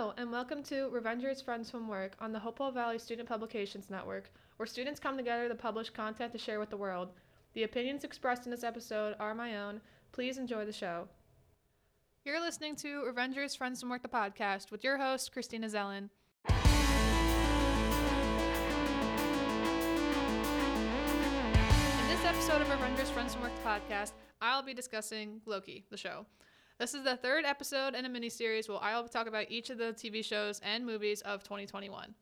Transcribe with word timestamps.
Hello, 0.00 0.14
and 0.16 0.32
welcome 0.32 0.62
to 0.62 0.88
Revengers 0.88 1.44
Friends 1.44 1.70
from 1.70 1.86
Work 1.86 2.14
on 2.20 2.32
the 2.32 2.38
Hopewell 2.38 2.70
Valley 2.70 2.98
Student 2.98 3.28
Publications 3.28 3.90
Network, 3.90 4.30
where 4.56 4.66
students 4.66 4.98
come 4.98 5.14
together 5.18 5.46
to 5.46 5.54
publish 5.54 5.90
content 5.90 6.32
to 6.32 6.38
share 6.38 6.58
with 6.58 6.70
the 6.70 6.76
world. 6.78 7.10
The 7.52 7.64
opinions 7.64 8.02
expressed 8.02 8.46
in 8.46 8.50
this 8.50 8.64
episode 8.64 9.14
are 9.20 9.34
my 9.34 9.58
own. 9.58 9.82
Please 10.12 10.38
enjoy 10.38 10.64
the 10.64 10.72
show. 10.72 11.06
You're 12.24 12.40
listening 12.40 12.76
to 12.76 13.02
Revengers 13.12 13.58
Friends 13.58 13.78
from 13.78 13.90
Work, 13.90 14.00
the 14.00 14.08
podcast, 14.08 14.70
with 14.70 14.82
your 14.82 14.96
host, 14.96 15.32
Christina 15.32 15.66
Zelin. 15.66 16.08
In 21.98 22.08
this 22.08 22.24
episode 22.24 22.62
of 22.62 22.68
Revengers 22.68 23.12
Friends 23.12 23.34
from 23.34 23.42
Work, 23.42 23.52
the 23.62 23.68
podcast, 23.68 24.12
I'll 24.40 24.62
be 24.62 24.72
discussing 24.72 25.42
Loki, 25.44 25.84
the 25.90 25.98
show. 25.98 26.24
This 26.80 26.94
is 26.94 27.04
the 27.04 27.14
third 27.14 27.44
episode 27.44 27.94
in 27.94 28.06
a 28.06 28.08
mini 28.08 28.30
series 28.30 28.66
where 28.66 28.78
I'll 28.80 29.06
talk 29.06 29.26
about 29.26 29.50
each 29.50 29.68
of 29.68 29.76
the 29.76 29.92
TV 29.92 30.24
shows 30.24 30.62
and 30.64 30.86
movies 30.86 31.20
of 31.20 31.42
2021. 31.42 32.14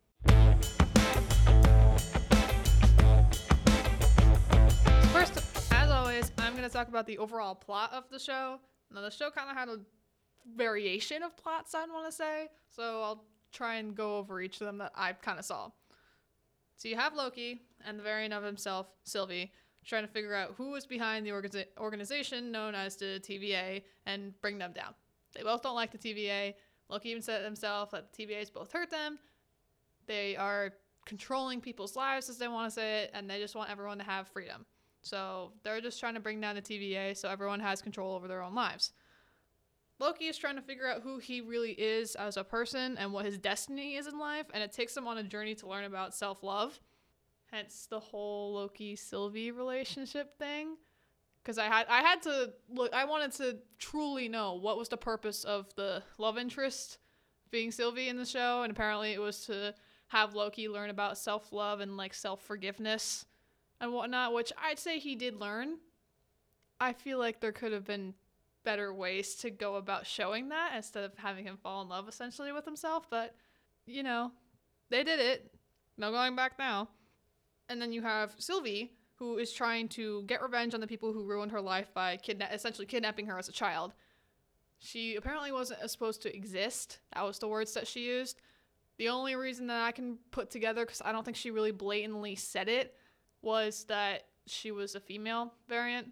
First, 5.13 5.73
as 5.73 5.91
always, 5.93 6.33
I'm 6.39 6.57
going 6.57 6.65
to 6.65 6.73
talk 6.73 6.89
about 6.89 7.07
the 7.07 7.19
overall 7.19 7.55
plot 7.55 7.93
of 7.93 8.11
the 8.11 8.19
show. 8.19 8.59
Now, 8.93 9.03
the 9.03 9.13
show 9.13 9.31
kind 9.31 9.49
of 9.49 9.57
had 9.57 9.69
a 9.69 9.79
variation 10.57 11.23
of 11.23 11.37
plots, 11.37 11.73
I'd 11.77 11.89
want 11.89 12.07
to 12.07 12.13
say, 12.13 12.49
so 12.69 13.01
I'll 13.01 13.25
try 13.53 13.77
and 13.77 13.95
go 13.95 14.17
over 14.17 14.41
each 14.41 14.61
of 14.61 14.67
them 14.67 14.79
that 14.79 14.91
I 14.97 15.13
kind 15.13 15.39
of 15.39 15.45
saw. 15.45 15.71
So 16.75 16.89
you 16.89 16.97
have 16.97 17.15
Loki 17.15 17.61
and 17.87 17.97
the 17.97 18.03
variant 18.03 18.35
of 18.35 18.43
himself, 18.43 18.89
Sylvie, 19.05 19.53
trying 19.89 20.07
to 20.07 20.09
figure 20.13 20.35
out 20.35 20.55
who 20.57 20.75
is 20.75 20.87
behind 20.87 21.27
the 21.27 21.31
organiza- 21.31 21.67
organization 21.79 22.53
known 22.53 22.75
as 22.75 22.97
the 22.97 23.21
TVA 23.25 23.83
and 24.07 24.39
bring 24.41 24.59
them 24.59 24.73
down. 24.73 24.95
They 25.35 25.43
both 25.43 25.63
don't 25.63 25.75
like 25.75 25.91
the 25.91 25.99
TVA. 25.99 26.55
Loki 26.89 27.11
even 27.11 27.23
said 27.23 27.45
himself 27.45 27.91
that 27.91 28.13
the 28.13 28.27
TVA's 28.27 28.51
both 28.51 28.73
hurt 28.73 28.91
them. 28.91 29.19
They 30.07 30.37
are 30.37 30.73
controlling 31.07 31.61
people's 31.61 31.97
lives 31.97 32.29
as 32.29 32.39
they 32.39 32.49
want 32.49 32.71
to 32.71 32.75
say 32.75 33.03
it, 33.03 33.11
and 33.15 33.29
they 33.29 33.41
just 33.41 33.55
want 33.55 33.71
everyone 33.71 33.99
to 33.99 34.05
have 34.05 34.29
freedom. 34.29 34.67
So 35.03 35.53
they're 35.65 35.81
just 35.81 36.01
trying 36.01 36.15
to 36.15 36.21
bring 36.21 36.41
down 36.41 36.55
the 36.55 36.63
TVA 36.63 37.17
so 37.17 37.29
everyone 37.29 37.61
has 37.61 37.81
control 37.81 38.15
over 38.15 38.29
their 38.29 38.43
own 38.43 38.55
lives. 38.55 38.93
Loki 40.01 40.27
is 40.27 40.39
trying 40.39 40.57
to 40.57 40.63
figure 40.63 40.87
out 40.87 41.03
who 41.03 41.19
he 41.19 41.41
really 41.41 41.73
is 41.73 42.15
as 42.15 42.37
a 42.37 42.45
person 42.45 42.97
and 42.99 43.13
what 43.13 43.25
his 43.25 43.37
destiny 43.39 43.97
is 43.97 44.07
in 44.07 44.19
life, 44.19 44.47
and 44.55 44.63
it 44.63 44.73
takes 44.73 44.97
him 44.97 45.09
on 45.09 45.19
a 45.19 45.23
journey 45.23 45.55
to 45.57 45.67
learn 45.67 45.85
about 45.85 46.15
self 46.15 46.43
love. 46.43 46.79
Hence 47.51 47.87
the 47.89 48.01
whole 48.01 48.55
Loki 48.55 48.95
Sylvie 48.95 49.51
relationship 49.51 50.39
thing. 50.39 50.77
Because 51.43 51.59
I 51.59 51.65
had 51.65 51.87
I 51.89 52.03
had 52.03 52.23
to 52.23 52.53
look 52.69 52.93
I 52.93 53.05
wanted 53.07 53.33
to 53.33 53.59
truly 53.79 54.29
know 54.29 54.55
what 54.55 54.77
was 54.77 54.89
the 54.89 54.97
purpose 54.97 55.45
of 55.45 55.75
the 55.77 56.03
love 56.19 56.37
interest 56.37 56.99
being 57.51 57.71
Sylvie 57.71 58.09
in 58.09 58.19
the 58.19 58.27
show, 58.27 58.63
and 58.63 58.71
apparently 58.71 59.13
it 59.13 59.21
was 59.21 59.47
to 59.47 59.75
have 60.09 60.35
Loki 60.35 60.69
learn 60.69 60.91
about 60.91 61.17
self 61.17 61.53
love 61.53 61.81
and 61.81 61.97
like 61.97 62.13
self 62.13 62.43
forgiveness 62.43 63.25
and 63.81 63.93
whatnot, 63.93 64.35
which 64.35 64.53
I'd 64.63 64.79
say 64.79 64.99
he 64.99 65.15
did 65.15 65.37
learn. 65.37 65.79
I 66.81 66.93
feel 66.93 67.19
like 67.19 67.41
there 67.41 67.53
could 67.53 67.73
have 67.73 67.85
been 67.85 68.15
better 68.65 68.93
ways 68.93 69.35
to 69.37 69.51
go 69.51 69.77
about 69.77 70.07
showing 70.07 70.51
that 70.51 70.73
instead 70.77 71.05
of 71.05 71.17
having 71.17 71.45
him 71.45 71.57
fall 71.57 71.81
in 71.83 71.89
love 71.89 72.09
essentially 72.09 72.53
with 72.53 72.65
himself, 72.65 73.07
but 73.09 73.35
you 73.87 74.03
know, 74.03 74.33
they 74.91 75.03
did 75.03 75.21
it. 75.21 75.55
No 75.97 76.11
going 76.11 76.37
back 76.37 76.59
now. 76.59 76.89
And 77.69 77.81
then 77.81 77.93
you 77.93 78.03
have 78.03 78.35
Sylvie, 78.39 78.93
who 79.17 79.39
is 79.39 79.53
trying 79.53 79.89
to 79.89 80.23
get 80.23 80.43
revenge 80.43 80.75
on 80.75 80.81
the 80.81 80.87
people 80.87 81.13
who 81.13 81.25
ruined 81.25 81.53
her 81.53 81.61
life 81.61 81.93
by 81.93 82.17
kidna- 82.17 82.53
essentially 82.53 82.87
kidnapping 82.87 83.27
her 83.27 83.39
as 83.39 83.49
a 83.49 83.53
child. 83.53 83.93
She 84.79 85.17
apparently 85.17 85.53
wasn't 85.53 85.89
supposed 85.91 86.23
to 86.23 86.35
exist. 86.35 87.01
That 87.15 87.25
was 87.25 87.39
the 87.39 87.49
words 87.49 87.75
that 87.75 87.87
she 87.87 88.07
used. 88.07 88.41
The 88.97 89.09
only 89.09 89.35
reason 89.37 89.67
that 89.69 89.83
I 89.83 89.93
can 89.93 90.19
put 90.31 90.51
together, 90.51 90.85
because 90.85 91.03
I 91.05 91.13
don't 91.13 91.25
think 91.25 91.37
she 91.37 91.51
really 91.51 91.73
blatantly 91.73 92.37
said 92.37 92.69
it, 92.69 92.95
was 93.43 93.85
that 93.85 94.27
she 94.47 94.71
was 94.71 94.95
a 94.95 95.01
female 95.01 95.53
variant. 95.69 96.09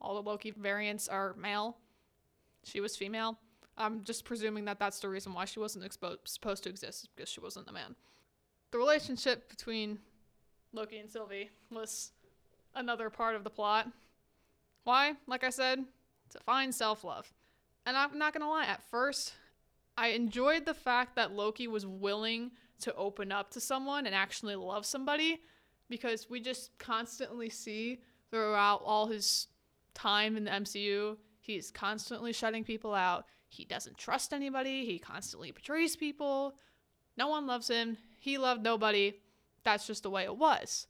All 0.00 0.14
the 0.14 0.28
Loki 0.28 0.50
variants 0.50 1.08
are 1.08 1.34
male. 1.34 1.76
She 2.64 2.80
was 2.80 2.96
female. 2.96 3.38
I'm 3.76 4.04
just 4.04 4.24
presuming 4.24 4.64
that 4.64 4.78
that's 4.78 5.00
the 5.00 5.08
reason 5.08 5.32
why 5.32 5.44
she 5.44 5.60
wasn't 5.60 5.84
expo- 5.84 6.18
supposed 6.24 6.64
to 6.64 6.70
exist, 6.70 7.08
because 7.14 7.28
she 7.28 7.40
wasn't 7.40 7.68
a 7.68 7.72
man. 7.72 7.94
The 8.72 8.78
relationship 8.78 9.48
between 9.48 9.98
Loki 10.72 10.98
and 10.98 11.10
Sylvie 11.10 11.50
was 11.70 12.12
another 12.74 13.10
part 13.10 13.34
of 13.34 13.44
the 13.44 13.50
plot. 13.50 13.88
Why? 14.84 15.14
Like 15.26 15.44
I 15.44 15.50
said, 15.50 15.84
to 16.30 16.38
find 16.40 16.74
self 16.74 17.04
love. 17.04 17.32
And 17.86 17.96
I'm 17.96 18.18
not 18.18 18.32
gonna 18.32 18.48
lie, 18.48 18.66
at 18.66 18.82
first, 18.90 19.34
I 19.96 20.08
enjoyed 20.08 20.66
the 20.66 20.74
fact 20.74 21.16
that 21.16 21.32
Loki 21.32 21.66
was 21.66 21.86
willing 21.86 22.52
to 22.80 22.94
open 22.94 23.32
up 23.32 23.50
to 23.50 23.60
someone 23.60 24.06
and 24.06 24.14
actually 24.14 24.54
love 24.54 24.86
somebody 24.86 25.40
because 25.88 26.30
we 26.30 26.40
just 26.40 26.70
constantly 26.78 27.50
see 27.50 28.00
throughout 28.30 28.82
all 28.84 29.06
his 29.06 29.48
time 29.94 30.36
in 30.36 30.44
the 30.44 30.50
MCU, 30.50 31.16
he's 31.40 31.70
constantly 31.70 32.32
shutting 32.32 32.62
people 32.62 32.94
out. 32.94 33.24
He 33.48 33.64
doesn't 33.64 33.96
trust 33.96 34.32
anybody, 34.32 34.84
he 34.84 34.98
constantly 34.98 35.50
betrays 35.50 35.96
people. 35.96 36.54
No 37.16 37.28
one 37.28 37.46
loves 37.46 37.68
him. 37.68 37.96
He 38.20 38.38
loved 38.38 38.62
nobody. 38.62 39.14
That's 39.68 39.86
just 39.86 40.02
the 40.02 40.10
way 40.10 40.24
it 40.24 40.36
was. 40.36 40.86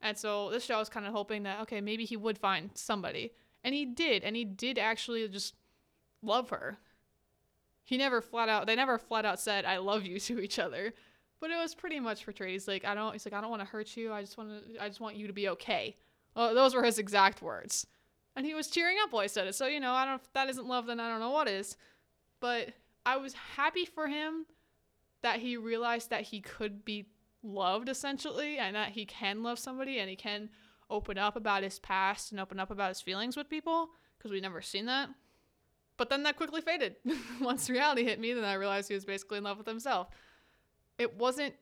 And 0.00 0.16
so 0.16 0.50
this 0.50 0.64
show 0.64 0.78
was 0.78 0.88
kind 0.88 1.06
of 1.06 1.12
hoping 1.12 1.42
that, 1.42 1.60
okay, 1.60 1.82
maybe 1.82 2.06
he 2.06 2.16
would 2.16 2.38
find 2.38 2.70
somebody. 2.74 3.32
And 3.62 3.74
he 3.74 3.84
did. 3.84 4.24
And 4.24 4.34
he 4.34 4.44
did 4.44 4.78
actually 4.78 5.28
just 5.28 5.54
love 6.22 6.48
her. 6.48 6.78
He 7.84 7.98
never 7.98 8.22
flat 8.22 8.48
out, 8.48 8.66
they 8.66 8.74
never 8.74 8.96
flat 8.96 9.26
out 9.26 9.38
said, 9.38 9.66
I 9.66 9.76
love 9.76 10.04
you 10.06 10.18
to 10.28 10.40
each 10.40 10.58
other. 10.58 10.94
But 11.40 11.50
it 11.50 11.56
was 11.56 11.74
pretty 11.74 12.00
much 12.00 12.24
portrayed. 12.24 12.52
He's 12.52 12.68
like, 12.68 12.84
I 12.86 12.94
don't, 12.94 13.12
he's 13.12 13.26
like, 13.26 13.34
I 13.34 13.40
don't 13.40 13.50
want 13.50 13.60
to 13.60 13.68
hurt 13.68 13.96
you. 13.96 14.12
I 14.12 14.22
just 14.22 14.38
want 14.38 14.50
to, 14.50 14.82
I 14.82 14.88
just 14.88 15.00
want 15.00 15.16
you 15.16 15.26
to 15.26 15.32
be 15.32 15.48
okay. 15.50 15.96
Well, 16.34 16.54
those 16.54 16.74
were 16.74 16.84
his 16.84 16.98
exact 16.98 17.42
words. 17.42 17.86
And 18.34 18.46
he 18.46 18.54
was 18.54 18.68
cheering 18.68 18.96
up 19.02 19.12
while 19.12 19.22
he 19.22 19.28
said 19.28 19.46
it. 19.46 19.54
So, 19.54 19.66
you 19.66 19.80
know, 19.80 19.92
I 19.92 20.06
don't, 20.06 20.22
if 20.22 20.32
that 20.32 20.48
isn't 20.48 20.66
love, 20.66 20.86
then 20.86 21.00
I 21.00 21.10
don't 21.10 21.20
know 21.20 21.30
what 21.30 21.48
is. 21.48 21.76
But 22.40 22.70
I 23.04 23.18
was 23.18 23.34
happy 23.34 23.84
for 23.84 24.06
him 24.06 24.46
that 25.22 25.40
he 25.40 25.56
realized 25.56 26.10
that 26.10 26.22
he 26.22 26.40
could 26.40 26.84
be 26.84 27.06
loved 27.42 27.88
essentially 27.88 28.58
and 28.58 28.76
that 28.76 28.90
he 28.90 29.04
can 29.04 29.42
love 29.42 29.58
somebody 29.58 29.98
and 29.98 30.08
he 30.08 30.16
can 30.16 30.48
open 30.90 31.18
up 31.18 31.36
about 31.36 31.62
his 31.62 31.78
past 31.78 32.32
and 32.32 32.40
open 32.40 32.60
up 32.60 32.70
about 32.70 32.90
his 32.90 33.00
feelings 33.00 33.36
with 33.36 33.48
people 33.48 33.90
because 34.16 34.30
we 34.30 34.40
never 34.40 34.60
seen 34.60 34.86
that. 34.86 35.08
But 35.96 36.10
then 36.10 36.22
that 36.24 36.36
quickly 36.36 36.60
faded. 36.60 36.96
Once 37.40 37.68
reality 37.68 38.04
hit 38.04 38.20
me, 38.20 38.32
then 38.32 38.44
I 38.44 38.54
realized 38.54 38.88
he 38.88 38.94
was 38.94 39.04
basically 39.04 39.38
in 39.38 39.44
love 39.44 39.58
with 39.58 39.66
himself. 39.66 40.08
It 40.98 41.16
wasn't 41.16 41.54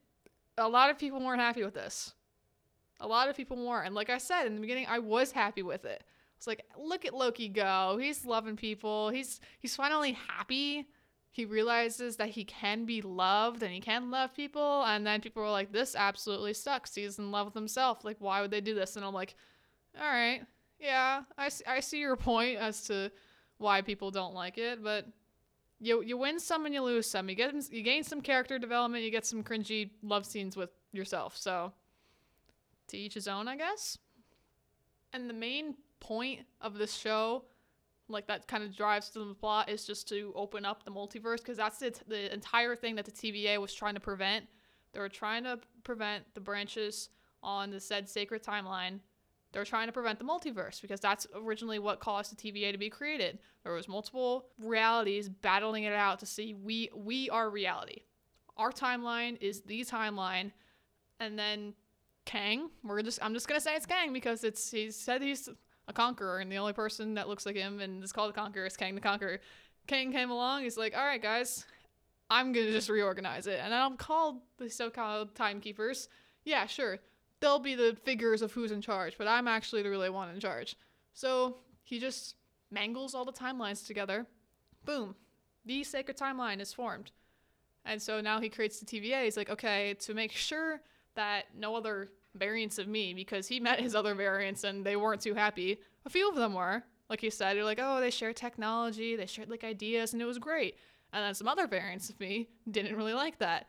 a 0.59 0.69
lot 0.69 0.91
of 0.91 0.99
people 0.99 1.21
weren't 1.21 1.41
happy 1.41 1.63
with 1.65 1.75
this. 1.75 2.15
A 3.01 3.09
lot 3.09 3.29
of 3.29 3.37
people 3.37 3.57
weren't. 3.57 3.87
And 3.87 3.95
like 3.95 4.11
I 4.11 4.19
said 4.19 4.47
in 4.47 4.55
the 4.55 4.61
beginning, 4.61 4.87
I 4.89 4.99
was 4.99 5.33
happy 5.33 5.63
with 5.63 5.85
it. 5.85 6.05
It's 6.37 6.47
like, 6.47 6.65
look 6.79 7.05
at 7.05 7.15
Loki 7.15 7.49
go. 7.49 7.99
He's 8.01 8.25
loving 8.25 8.57
people. 8.57 9.11
He's 9.11 9.41
he's 9.59 9.77
finally 9.77 10.17
happy 10.29 10.87
he 11.33 11.45
realizes 11.45 12.17
that 12.17 12.31
he 12.31 12.45
can 12.45 12.85
be 12.85 13.01
loved 13.01 13.63
and 13.63 13.73
he 13.73 13.81
can 13.81 14.11
love 14.11 14.35
people 14.35 14.85
and 14.85 15.07
then 15.07 15.21
people 15.21 15.43
were 15.43 15.51
like 15.51 15.73
this 15.73 15.95
absolutely 15.95 16.55
sucks. 16.55 16.95
He's 16.95 17.19
in 17.19 17.31
love 17.31 17.47
with 17.47 17.55
himself. 17.55 18.05
Like 18.05 18.17
why 18.19 18.41
would 18.41 18.51
they 18.51 18.61
do 18.61 18.75
this? 18.75 18.97
And 18.97 19.05
i'm 19.05 19.15
like 19.15 19.35
all 19.99 20.07
right. 20.07 20.43
Yeah 20.79 21.23
i, 21.39 21.51
I 21.67 21.81
see 21.81 22.01
your 22.01 22.17
point 22.17 22.59
as 22.59 22.83
to 22.85 23.11
why 23.59 23.83
people 23.83 24.11
don't 24.11 24.35
like 24.35 24.57
it 24.59 24.83
but 24.83 25.07
you 25.79 26.03
you 26.03 26.17
win 26.17 26.41
some 26.41 26.67
and 26.67 26.75
you 26.75 26.83
lose 26.83 27.09
some. 27.09 27.29
You 27.29 27.37
get 27.37 27.55
you 27.71 27.83
gain 27.83 28.03
some 28.03 28.21
character 28.21 28.59
development 28.59 29.05
you 29.05 29.11
get 29.11 29.25
some 29.25 29.43
cringy 29.45 29.91
love 30.03 30.27
scenes 30.27 30.57
with 30.57 30.71
yourself. 30.93 31.37
So 31.37 31.73
to 32.89 32.99
each 32.99 33.15
his 33.15 33.29
own 33.29 33.47
i 33.47 33.57
guess. 33.57 33.99
And 35.13 35.31
the 35.31 35.35
main 35.35 35.77
point 36.01 36.41
of 36.61 36.77
this 36.77 36.95
show 36.95 37.45
like 38.11 38.27
that 38.27 38.47
kind 38.47 38.63
of 38.63 38.77
drives 38.77 39.11
to 39.11 39.25
the 39.25 39.35
plot 39.35 39.69
is 39.69 39.85
just 39.85 40.09
to 40.09 40.33
open 40.35 40.65
up 40.65 40.85
the 40.85 40.91
multiverse 40.91 41.39
because 41.39 41.57
that's 41.57 41.79
the, 41.79 41.95
the 42.09 42.33
entire 42.33 42.77
thing 42.77 42.97
that 42.97 43.05
the 43.05 43.13
TVA 43.13 43.59
was 43.59 43.73
trying 43.73 43.95
to 43.95 44.01
prevent. 44.01 44.47
They 44.93 45.01
were 45.01 45.09
trying 45.09 45.45
to 45.45 45.59
prevent 45.85 46.25
the 46.35 46.41
branches 46.41 47.11
on 47.43 47.71
the 47.71 47.81
said 47.81 48.09
sacred 48.09 48.43
timeline. 48.43 49.01
They're 49.53 49.65
trying 49.65 49.89
to 49.89 49.93
prevent 49.93 50.19
the 50.19 50.25
multiverse 50.25 50.81
because 50.81 51.01
that's 51.01 51.27
originally 51.35 51.79
what 51.79 51.99
caused 51.99 52.37
the 52.37 52.37
TVA 52.37 52.73
to 52.73 52.79
be 52.79 52.89
created. 52.89 53.39
There 53.65 53.73
was 53.73 53.89
multiple 53.89 54.47
realities 54.59 55.29
battling 55.29 55.85
it 55.85 55.93
out 55.93 56.21
to 56.21 56.27
see 56.27 56.55
we 56.55 56.91
we 56.95 57.29
are 57.31 57.51
reality. 57.51 58.03
Our 58.57 58.71
timeline 58.71 59.39
is 59.41 59.63
the 59.63 59.85
timeline, 59.85 60.53
and 61.19 61.39
then 61.39 61.75
Kang. 62.27 62.71
We're 62.85 63.03
just 63.03 63.19
I'm 63.23 63.35
just 63.35 63.49
gonna 63.49 63.61
say 63.61 63.75
it's 63.75 63.87
Kang 63.87 64.13
because 64.13 64.45
it's 64.45 64.71
he 64.71 64.91
said 64.93 65.21
he's 65.23 65.49
a 65.89 65.93
conqueror, 65.93 66.39
and 66.39 66.51
the 66.51 66.59
only 66.59 66.73
person 66.73 67.15
that 67.15 67.29
looks 67.29 67.47
like 67.47 67.57
him 67.57 67.81
and 67.81 68.03
is 68.03 68.13
called 68.13 68.31
a 68.31 68.35
conqueror 68.35 68.67
is 68.67 68.77
Kang 68.77 68.95
the 68.95 69.01
Conqueror. 69.01 69.41
Kang 69.87 70.13
came 70.13 70.31
along. 70.31 70.63
He's 70.63 70.77
like, 70.77 70.97
all 70.97 71.05
right, 71.05 71.21
guys, 71.21 71.65
I'm 72.31 72.53
gonna 72.53 72.71
just 72.71 72.89
reorganize 72.89 73.47
it, 73.47 73.61
and 73.63 73.75
I'm 73.75 73.97
called 73.97 74.37
the 74.59 74.71
so-called 74.71 75.35
timekeepers. 75.35 76.09
Yeah, 76.45 76.67
sure, 76.67 76.99
they'll 77.41 77.59
be 77.59 77.75
the 77.75 77.97
figures 78.05 78.43
of 78.43 78.53
who's 78.53 78.71
in 78.71 78.81
charge, 78.81 79.19
but 79.19 79.27
I'm 79.27 79.49
actually 79.49 79.83
the 79.83 79.91
really 79.91 80.11
one 80.11 80.29
in 80.29 80.39
charge. 80.41 80.77
So 81.13 81.57
he 81.83 81.99
just 81.99 82.37
mangles 82.71 83.15
all 83.15 83.25
the 83.25 83.33
timelines 83.33 83.87
together. 83.87 84.27
Boom, 84.85 85.17
the 85.65 85.83
sacred 85.83 86.17
timeline 86.17 86.61
is 86.61 86.73
formed. 86.73 87.11
And 87.85 88.01
so 88.01 88.21
now 88.21 88.41
he 88.41 88.49
creates 88.49 88.79
the 88.79 88.87
TVA. 88.87 89.25
He's 89.25 89.37
like, 89.37 89.51
okay, 89.51 89.95
to 90.01 90.15
make 90.15 90.33
sure 90.33 90.83
that 91.15 91.47
no 91.57 91.75
other 91.75 92.11
variants 92.35 92.79
of 92.79 92.89
me, 92.89 93.15
because 93.15 93.49
he 93.49 93.61
met 93.61 93.81
his 93.81 93.95
other 93.95 94.15
variants 94.15 94.65
and 94.65 94.85
they 94.85 94.97
weren't 94.97 95.21
too 95.21 95.35
happy. 95.35 95.79
A 96.07 96.11
few 96.11 96.29
of 96.29 96.37
them 96.37 96.55
were. 96.55 96.85
Like 97.09 97.21
he 97.21 97.31
said, 97.31 97.57
they're 97.57 97.65
like, 97.65 97.81
oh, 97.83 98.01
they 98.01 98.11
share 98.11 98.33
technology, 98.33 99.17
they 99.17 99.27
shared 99.27 99.51
like 99.51 99.65
ideas, 99.65 100.13
and 100.13 100.23
it 100.23 100.27
was 100.27 100.39
great. 100.39 100.77
And 101.13 101.25
then 101.25 101.35
some 101.35 101.49
other 101.49 101.67
variants 101.67 102.09
of 102.09 102.21
me 102.21 102.49
didn't 102.71 102.97
really 102.97 103.15
like 103.15 103.39
that. 103.41 103.67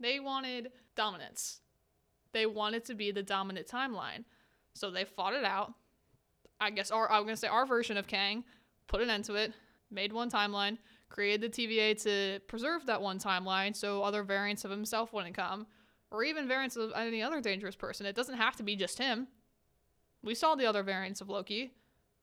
They 0.00 0.18
wanted 0.18 0.72
dominance. 0.96 1.60
They 2.32 2.44
wanted 2.44 2.84
to 2.86 2.94
be 2.94 3.12
the 3.12 3.22
dominant 3.22 3.68
timeline. 3.68 4.24
So 4.74 4.90
they 4.90 5.04
fought 5.04 5.34
it 5.34 5.44
out. 5.44 5.72
I 6.60 6.70
guess 6.70 6.90
our 6.90 7.10
I'm 7.10 7.22
gonna 7.22 7.36
say 7.36 7.48
our 7.48 7.66
version 7.66 7.96
of 7.96 8.06
Kang 8.06 8.44
put 8.88 9.00
an 9.00 9.10
end 9.10 9.24
to 9.26 9.34
it, 9.34 9.52
made 9.90 10.12
one 10.12 10.30
timeline, 10.30 10.78
created 11.08 11.52
the 11.52 11.66
TVA 11.66 12.02
to 12.02 12.40
preserve 12.46 12.86
that 12.86 13.00
one 13.00 13.18
timeline 13.18 13.76
so 13.76 14.02
other 14.02 14.22
variants 14.22 14.64
of 14.64 14.70
himself 14.70 15.12
wouldn't 15.12 15.36
come, 15.36 15.66
or 16.10 16.24
even 16.24 16.48
variants 16.48 16.76
of 16.76 16.92
any 16.94 17.22
other 17.22 17.40
dangerous 17.40 17.76
person. 17.76 18.06
It 18.06 18.16
doesn't 18.16 18.36
have 18.36 18.56
to 18.56 18.62
be 18.62 18.76
just 18.76 18.98
him. 18.98 19.28
We 20.22 20.34
saw 20.34 20.54
the 20.54 20.66
other 20.66 20.82
variants 20.82 21.20
of 21.20 21.28
Loki. 21.28 21.72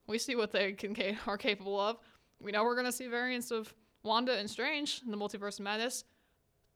We 0.07 0.17
see 0.17 0.35
what 0.35 0.51
they 0.51 0.73
can 0.73 0.95
are 1.27 1.37
capable 1.37 1.79
of. 1.79 1.97
We 2.41 2.51
know 2.51 2.63
we're 2.63 2.75
gonna 2.75 2.91
see 2.91 3.07
variants 3.07 3.51
of 3.51 3.73
Wanda 4.03 4.37
and 4.37 4.49
Strange 4.49 5.01
in 5.05 5.11
the 5.11 5.17
Multiverse 5.17 5.59
of 5.59 5.63
Madness. 5.63 6.03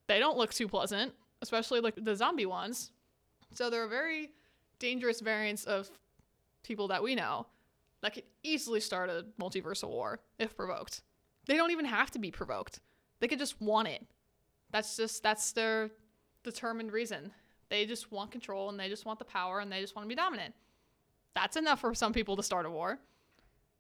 They 0.07 0.19
don't 0.19 0.37
look 0.37 0.53
too 0.53 0.67
pleasant, 0.67 1.13
especially 1.41 1.81
like 1.81 1.95
the 1.97 2.15
zombie 2.15 2.45
ones. 2.45 2.91
So 3.53 3.69
they're 3.69 3.87
very 3.87 4.31
dangerous 4.79 5.19
variants 5.19 5.65
of 5.65 5.89
people 6.63 6.87
that 6.89 7.03
we 7.03 7.15
know 7.15 7.47
that 8.01 8.13
could 8.13 8.23
easily 8.43 8.79
start 8.79 9.09
a 9.09 9.25
multiversal 9.39 9.89
war 9.89 10.19
if 10.39 10.55
provoked. 10.55 11.01
They 11.47 11.55
don't 11.55 11.71
even 11.71 11.85
have 11.85 12.11
to 12.11 12.19
be 12.19 12.31
provoked. 12.31 12.79
They 13.19 13.27
could 13.27 13.39
just 13.39 13.59
want 13.61 13.87
it. 13.87 14.05
That's 14.71 14.97
just 14.97 15.23
that's 15.23 15.51
their 15.53 15.91
determined 16.43 16.91
reason. 16.91 17.31
They 17.69 17.85
just 17.85 18.11
want 18.11 18.31
control 18.31 18.69
and 18.69 18.79
they 18.79 18.89
just 18.89 19.05
want 19.05 19.19
the 19.19 19.25
power 19.25 19.59
and 19.59 19.71
they 19.71 19.81
just 19.81 19.95
want 19.95 20.05
to 20.05 20.09
be 20.09 20.15
dominant. 20.15 20.53
That's 21.35 21.57
enough 21.57 21.81
for 21.81 21.93
some 21.93 22.13
people 22.13 22.35
to 22.35 22.43
start 22.43 22.65
a 22.65 22.69
war. 22.69 22.99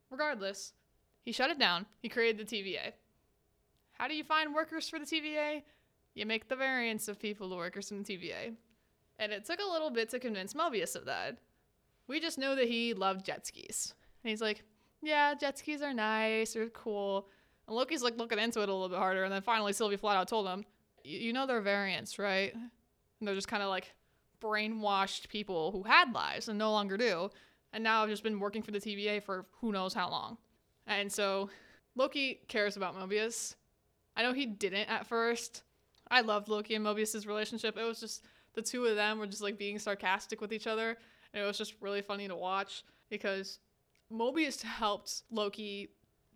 Regardless, 0.09 0.73
he 1.23 1.31
shut 1.31 1.49
it 1.49 1.59
down. 1.59 1.85
He 2.01 2.09
created 2.09 2.47
the 2.47 2.55
TVA. 2.55 2.93
How 3.93 4.07
do 4.07 4.15
you 4.15 4.23
find 4.23 4.53
workers 4.53 4.87
for 4.87 4.99
the 4.99 5.05
TVA? 5.05 5.63
You 6.13 6.25
make 6.25 6.47
the 6.47 6.55
variants 6.55 7.07
of 7.07 7.19
people 7.19 7.49
to 7.49 7.55
workers 7.55 7.91
in 7.91 8.03
the 8.03 8.17
TVA. 8.17 8.55
And 9.19 9.31
it 9.31 9.45
took 9.45 9.59
a 9.59 9.71
little 9.71 9.89
bit 9.89 10.09
to 10.09 10.19
convince 10.19 10.53
Mobius 10.53 10.95
of 10.95 11.05
that. 11.05 11.37
We 12.07 12.19
just 12.19 12.37
know 12.37 12.55
that 12.55 12.67
he 12.67 12.93
loved 12.93 13.25
jet 13.25 13.47
skis. 13.47 13.93
And 14.23 14.29
he's 14.29 14.41
like, 14.41 14.63
yeah, 15.01 15.33
jet 15.33 15.57
skis 15.57 15.81
are 15.81 15.93
nice, 15.93 16.53
they're 16.53 16.69
cool. 16.69 17.27
And 17.67 17.75
Loki's 17.75 18.03
like 18.03 18.17
looking 18.17 18.39
into 18.39 18.61
it 18.61 18.69
a 18.69 18.73
little 18.73 18.89
bit 18.89 18.99
harder. 18.99 19.23
And 19.23 19.33
then 19.33 19.41
finally, 19.41 19.73
Sylvie 19.73 19.97
flat 19.97 20.17
out 20.17 20.27
told 20.27 20.47
him, 20.47 20.65
you 21.07 21.33
know 21.33 21.47
they're 21.47 21.61
variants, 21.61 22.19
right? 22.19 22.53
And 22.53 23.27
they're 23.27 23.35
just 23.35 23.47
kind 23.47 23.63
of 23.63 23.69
like 23.69 23.93
brainwashed 24.41 25.29
people 25.29 25.71
who 25.71 25.83
had 25.83 26.13
lives 26.13 26.49
and 26.49 26.59
no 26.59 26.71
longer 26.71 26.97
do. 26.97 27.29
And 27.73 27.83
now 27.83 28.03
I've 28.03 28.09
just 28.09 28.23
been 28.23 28.39
working 28.39 28.61
for 28.61 28.71
the 28.71 28.79
TVA 28.79 29.23
for 29.23 29.45
who 29.61 29.71
knows 29.71 29.93
how 29.93 30.09
long. 30.09 30.37
And 30.85 31.11
so 31.11 31.49
Loki 31.95 32.41
cares 32.47 32.77
about 32.77 32.95
Mobius. 32.95 33.55
I 34.15 34.23
know 34.23 34.33
he 34.33 34.45
didn't 34.45 34.89
at 34.89 35.07
first. 35.07 35.63
I 36.09 36.21
loved 36.21 36.47
Loki 36.47 36.75
and 36.75 36.85
Mobius's 36.85 37.27
relationship. 37.27 37.77
It 37.77 37.83
was 37.83 37.99
just 37.99 38.25
the 38.53 38.61
two 38.61 38.85
of 38.85 38.95
them 38.95 39.19
were 39.19 39.27
just 39.27 39.41
like 39.41 39.57
being 39.57 39.79
sarcastic 39.79 40.41
with 40.41 40.53
each 40.53 40.67
other. 40.67 40.97
And 41.33 41.43
it 41.43 41.45
was 41.45 41.57
just 41.57 41.75
really 41.81 42.01
funny 42.01 42.27
to 42.27 42.35
watch 42.35 42.83
because 43.09 43.59
Mobius 44.11 44.61
helped 44.61 45.23
Loki 45.31 45.89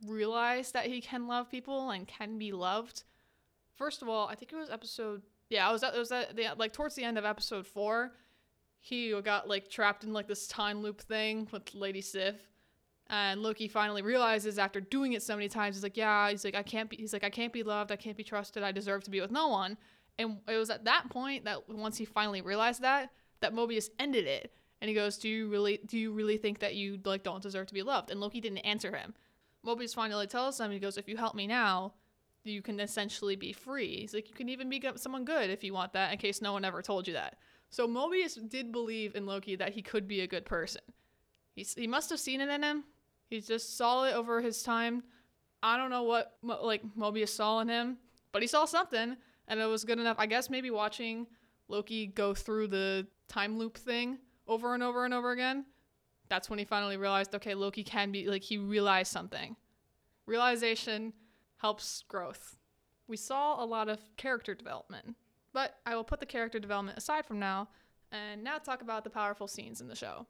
realize 0.07 0.71
that 0.71 0.85
he 0.85 1.01
can 1.01 1.27
love 1.27 1.49
people 1.49 1.91
and 1.91 2.07
can 2.07 2.37
be 2.37 2.51
loved. 2.51 3.03
First 3.75 4.01
of 4.01 4.09
all, 4.09 4.27
I 4.27 4.35
think 4.35 4.51
it 4.53 4.55
was 4.55 4.69
episode 4.69 5.21
yeah, 5.51 5.69
it 5.69 5.73
was 5.73 5.83
at, 5.83 5.93
it 5.93 5.99
was 5.99 6.11
at 6.13 6.35
the, 6.35 6.45
like 6.57 6.71
towards 6.71 6.95
the 6.95 7.03
end 7.03 7.17
of 7.17 7.25
episode 7.25 7.67
four. 7.67 8.13
He 8.79 9.13
got 9.21 9.49
like 9.49 9.69
trapped 9.69 10.05
in 10.05 10.13
like 10.13 10.27
this 10.27 10.47
time 10.47 10.81
loop 10.81 11.01
thing 11.01 11.47
with 11.51 11.75
Lady 11.75 11.99
Sif, 11.99 12.35
and 13.07 13.43
Loki 13.43 13.67
finally 13.67 14.01
realizes 14.01 14.57
after 14.57 14.79
doing 14.79 15.11
it 15.11 15.21
so 15.21 15.35
many 15.35 15.49
times, 15.49 15.75
he's 15.75 15.83
like, 15.83 15.97
yeah, 15.97 16.29
he's 16.31 16.45
like, 16.45 16.55
I 16.55 16.63
can't 16.63 16.89
be, 16.89 16.95
he's 16.95 17.11
like, 17.11 17.25
I 17.25 17.29
can't 17.29 17.51
be 17.51 17.63
loved, 17.63 17.91
I 17.91 17.97
can't 17.97 18.15
be 18.15 18.23
trusted, 18.23 18.63
I 18.63 18.71
deserve 18.71 19.03
to 19.03 19.11
be 19.11 19.19
with 19.19 19.29
no 19.29 19.49
one. 19.49 19.77
And 20.17 20.37
it 20.47 20.55
was 20.55 20.69
at 20.69 20.85
that 20.85 21.09
point 21.09 21.43
that 21.43 21.69
once 21.69 21.97
he 21.97 22.05
finally 22.05 22.41
realized 22.41 22.81
that, 22.81 23.11
that 23.41 23.53
Mobius 23.53 23.89
ended 23.99 24.25
it. 24.25 24.53
And 24.79 24.87
he 24.87 24.95
goes, 24.95 25.17
"Do 25.17 25.29
you 25.29 25.49
really 25.49 25.79
do 25.85 25.99
you 25.99 26.11
really 26.11 26.37
think 26.37 26.59
that 26.59 26.75
you 26.75 26.97
like 27.03 27.23
don't 27.23 27.43
deserve 27.43 27.67
to 27.67 27.73
be 27.73 27.83
loved?" 27.83 28.09
And 28.09 28.19
Loki 28.19 28.39
didn't 28.39 28.59
answer 28.59 28.95
him. 28.95 29.13
Mobius 29.63 29.93
finally 29.93 30.25
tells 30.25 30.59
him, 30.59 30.71
he 30.71 30.79
goes, 30.79 30.97
"If 30.97 31.07
you 31.07 31.17
help 31.17 31.35
me 31.35 31.45
now, 31.45 31.93
you 32.43 32.61
can 32.61 32.79
essentially 32.79 33.35
be 33.35 33.53
free." 33.53 33.99
He's 33.99 34.13
like, 34.13 34.29
"You 34.29 34.35
can 34.35 34.49
even 34.49 34.69
be 34.69 34.81
someone 34.95 35.25
good 35.25 35.49
if 35.49 35.63
you 35.63 35.73
want 35.73 35.93
that, 35.93 36.11
in 36.11 36.17
case 36.17 36.41
no 36.41 36.53
one 36.53 36.65
ever 36.65 36.81
told 36.81 37.07
you 37.07 37.13
that." 37.13 37.37
So 37.69 37.87
Mobius 37.87 38.37
did 38.49 38.71
believe 38.71 39.15
in 39.15 39.25
Loki 39.25 39.55
that 39.55 39.73
he 39.73 39.81
could 39.81 40.07
be 40.07 40.21
a 40.21 40.27
good 40.27 40.45
person. 40.45 40.81
He 41.53 41.63
he 41.63 41.87
must 41.87 42.09
have 42.09 42.19
seen 42.19 42.41
it 42.41 42.49
in 42.49 42.63
him. 42.63 42.83
He 43.29 43.39
just 43.39 43.77
saw 43.77 44.03
it 44.03 44.13
over 44.13 44.41
his 44.41 44.61
time. 44.61 45.03
I 45.63 45.77
don't 45.77 45.89
know 45.89 46.03
what 46.03 46.37
like 46.43 46.83
Mobius 46.97 47.29
saw 47.29 47.59
in 47.59 47.69
him, 47.69 47.97
but 48.31 48.41
he 48.41 48.47
saw 48.47 48.65
something 48.65 49.15
and 49.47 49.59
it 49.59 49.65
was 49.65 49.83
good 49.83 49.99
enough. 49.99 50.17
I 50.19 50.25
guess 50.25 50.49
maybe 50.49 50.71
watching 50.71 51.27
Loki 51.67 52.07
go 52.07 52.33
through 52.33 52.67
the 52.67 53.07
time 53.27 53.57
loop 53.57 53.77
thing 53.77 54.17
over 54.47 54.73
and 54.73 54.83
over 54.83 55.05
and 55.05 55.13
over 55.13 55.31
again. 55.31 55.65
That's 56.29 56.49
when 56.49 56.59
he 56.59 56.65
finally 56.65 56.97
realized, 56.97 57.35
okay, 57.35 57.53
Loki 57.53 57.83
can 57.83 58.11
be 58.11 58.27
like 58.27 58.43
he 58.43 58.57
realized 58.57 59.11
something. 59.11 59.55
Realization 60.25 61.13
helps 61.61 62.03
growth. 62.07 62.57
We 63.07 63.17
saw 63.17 63.63
a 63.63 63.65
lot 63.65 63.87
of 63.87 63.99
character 64.17 64.55
development, 64.55 65.15
but 65.53 65.75
I 65.85 65.95
will 65.95 66.03
put 66.03 66.19
the 66.19 66.25
character 66.25 66.59
development 66.59 66.97
aside 66.97 67.23
from 67.23 67.37
now 67.37 67.69
and 68.11 68.43
now 68.43 68.57
talk 68.57 68.81
about 68.81 69.03
the 69.03 69.11
powerful 69.11 69.47
scenes 69.47 69.79
in 69.79 69.87
the 69.87 69.95
show. 69.95 70.25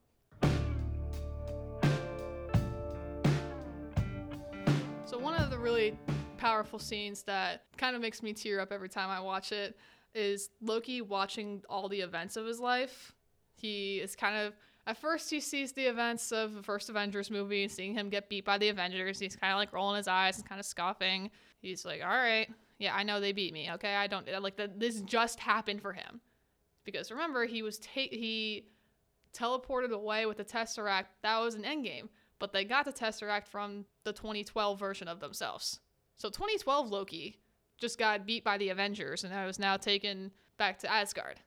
So, 5.06 5.18
one 5.18 5.36
of 5.36 5.50
the 5.50 5.58
really 5.58 5.98
powerful 6.38 6.80
scenes 6.80 7.24
that 7.24 7.64
kind 7.78 7.96
of 7.96 8.02
makes 8.02 8.22
me 8.22 8.34
tear 8.34 8.60
up 8.60 8.74
every 8.74 8.90
time 8.90 9.10
I 9.10 9.22
watch 9.22 9.54
it 9.54 9.78
is 10.14 10.50
Loki 10.62 11.02
watching 11.02 11.64
all 11.70 11.88
the 11.88 12.02
events 12.02 12.36
of 12.36 12.46
his 12.46 12.60
life. 12.60 13.14
He 13.54 14.00
is 14.00 14.18
kind 14.18 14.36
of 14.36 14.54
at 14.88 14.98
first 14.98 15.30
he 15.30 15.40
sees 15.40 15.72
the 15.74 15.86
events 15.86 16.32
of 16.32 16.54
the 16.54 16.64
first 16.64 16.90
Avengers 16.90 17.30
movie 17.30 17.68
seeing 17.68 17.94
him 17.94 18.10
get 18.10 18.30
beat 18.30 18.46
by 18.46 18.58
the 18.58 18.70
Avengers. 18.70 19.20
He's 19.20 19.36
kind 19.36 19.54
of 19.54 19.58
like 19.58 19.74
rolling 19.74 19.98
his 19.98 20.08
eyes 20.08 20.38
and 20.38 20.48
kind 20.48 20.60
of 20.60 20.66
scoffing. 20.66 21.30
He's 21.62 21.86
like, 21.86 22.02
"All 22.02 22.10
right, 22.10 22.50
yeah, 22.80 22.96
I 22.96 23.04
know 23.04 23.20
they 23.20 23.32
beat 23.32 23.54
me. 23.54 23.70
Okay, 23.74 23.94
I 23.94 24.08
don't 24.08 24.28
like 24.42 24.58
that. 24.58 24.80
This 24.80 25.02
just 25.02 25.40
happened 25.40 25.82
for 25.82 25.94
him 25.94 26.20
because 26.84 27.12
remember 27.12 27.46
he 27.46 27.62
was 27.62 27.78
ta- 27.78 28.10
he 28.10 28.66
teleported 29.34 29.92
away 29.92 30.26
with 30.26 30.38
the 30.38 30.44
Tesseract. 30.44 31.06
That 31.22 31.40
was 31.40 31.54
an 31.54 31.64
Endgame, 31.64 32.10
but 32.40 32.54
they 32.54 32.66
got 32.66 32.86
the 32.86 32.92
Tesseract 32.92 33.48
from 33.48 33.86
the 34.04 34.14
2012 34.14 34.80
version 34.80 35.08
of 35.08 35.20
themselves. 35.20 35.80
So 36.16 36.30
2012 36.30 36.90
Loki 36.90 37.40
just 37.78 37.98
got 37.98 38.26
beat 38.26 38.44
by 38.44 38.58
the 38.58 38.70
Avengers 38.70 39.24
and 39.24 39.34
I 39.34 39.46
was 39.46 39.60
now 39.60 39.78
taken 39.78 40.32
back 40.58 40.80
to 40.80 40.92
Asgard. 40.92 41.40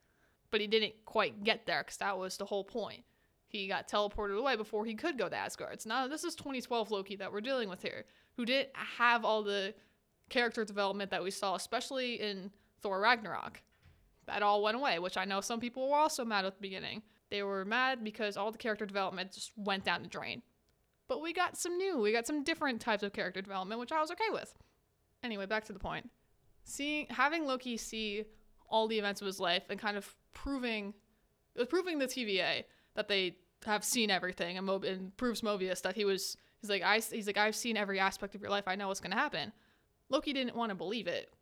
But 0.50 0.60
he 0.60 0.66
didn't 0.68 0.94
quite 1.04 1.42
get 1.42 1.66
there 1.66 1.82
because 1.82 1.96
that 1.98 2.16
was 2.16 2.36
the 2.36 2.44
whole 2.44 2.64
point. 2.64 3.02
He 3.54 3.68
got 3.68 3.86
teleported 3.86 4.36
away 4.36 4.56
before 4.56 4.84
he 4.84 4.94
could 4.94 5.16
go 5.16 5.28
to 5.28 5.36
Asgard. 5.36 5.80
So 5.80 5.88
now 5.88 6.08
this 6.08 6.24
is 6.24 6.34
2012 6.34 6.90
Loki 6.90 7.14
that 7.14 7.32
we're 7.32 7.40
dealing 7.40 7.68
with 7.68 7.82
here, 7.82 8.04
who 8.36 8.44
didn't 8.44 8.70
have 8.74 9.24
all 9.24 9.44
the 9.44 9.74
character 10.28 10.64
development 10.64 11.12
that 11.12 11.22
we 11.22 11.30
saw, 11.30 11.54
especially 11.54 12.14
in 12.20 12.50
Thor 12.82 12.98
Ragnarok. 12.98 13.62
That 14.26 14.42
all 14.42 14.60
went 14.60 14.76
away, 14.76 14.98
which 14.98 15.16
I 15.16 15.24
know 15.24 15.40
some 15.40 15.60
people 15.60 15.88
were 15.88 15.96
also 15.96 16.24
mad 16.24 16.44
at 16.44 16.56
the 16.56 16.60
beginning. 16.60 17.02
They 17.30 17.44
were 17.44 17.64
mad 17.64 18.02
because 18.02 18.36
all 18.36 18.50
the 18.50 18.58
character 18.58 18.86
development 18.86 19.30
just 19.30 19.52
went 19.56 19.84
down 19.84 20.02
the 20.02 20.08
drain. 20.08 20.42
But 21.06 21.22
we 21.22 21.32
got 21.32 21.56
some 21.56 21.78
new, 21.78 22.00
we 22.00 22.10
got 22.10 22.26
some 22.26 22.42
different 22.42 22.80
types 22.80 23.04
of 23.04 23.12
character 23.12 23.40
development, 23.40 23.78
which 23.78 23.92
I 23.92 24.00
was 24.00 24.10
okay 24.10 24.30
with. 24.32 24.52
Anyway, 25.22 25.46
back 25.46 25.64
to 25.66 25.72
the 25.72 25.78
point. 25.78 26.10
Seeing 26.64 27.06
having 27.08 27.46
Loki 27.46 27.76
see 27.76 28.24
all 28.68 28.88
the 28.88 28.98
events 28.98 29.20
of 29.20 29.28
his 29.28 29.38
life 29.38 29.62
and 29.70 29.78
kind 29.78 29.96
of 29.96 30.12
proving 30.32 30.92
proving 31.68 32.00
the 32.00 32.06
TVA 32.06 32.64
that 32.96 33.06
they 33.06 33.36
have 33.64 33.84
seen 33.84 34.10
everything 34.10 34.58
and, 34.58 34.68
and 34.68 35.16
proves 35.16 35.40
Mobius 35.40 35.82
that 35.82 35.94
he 35.94 36.04
was 36.04 36.36
he's 36.60 36.70
like 36.70 36.82
I 36.82 36.98
he's 36.98 37.26
like 37.26 37.38
I've 37.38 37.56
seen 37.56 37.76
every 37.76 37.98
aspect 37.98 38.34
of 38.34 38.40
your 38.40 38.50
life. 38.50 38.64
I 38.66 38.76
know 38.76 38.88
what's 38.88 39.00
going 39.00 39.12
to 39.12 39.16
happen. 39.16 39.52
Loki 40.08 40.32
didn't 40.32 40.56
want 40.56 40.70
to 40.70 40.74
believe 40.74 41.06
it. 41.06 41.32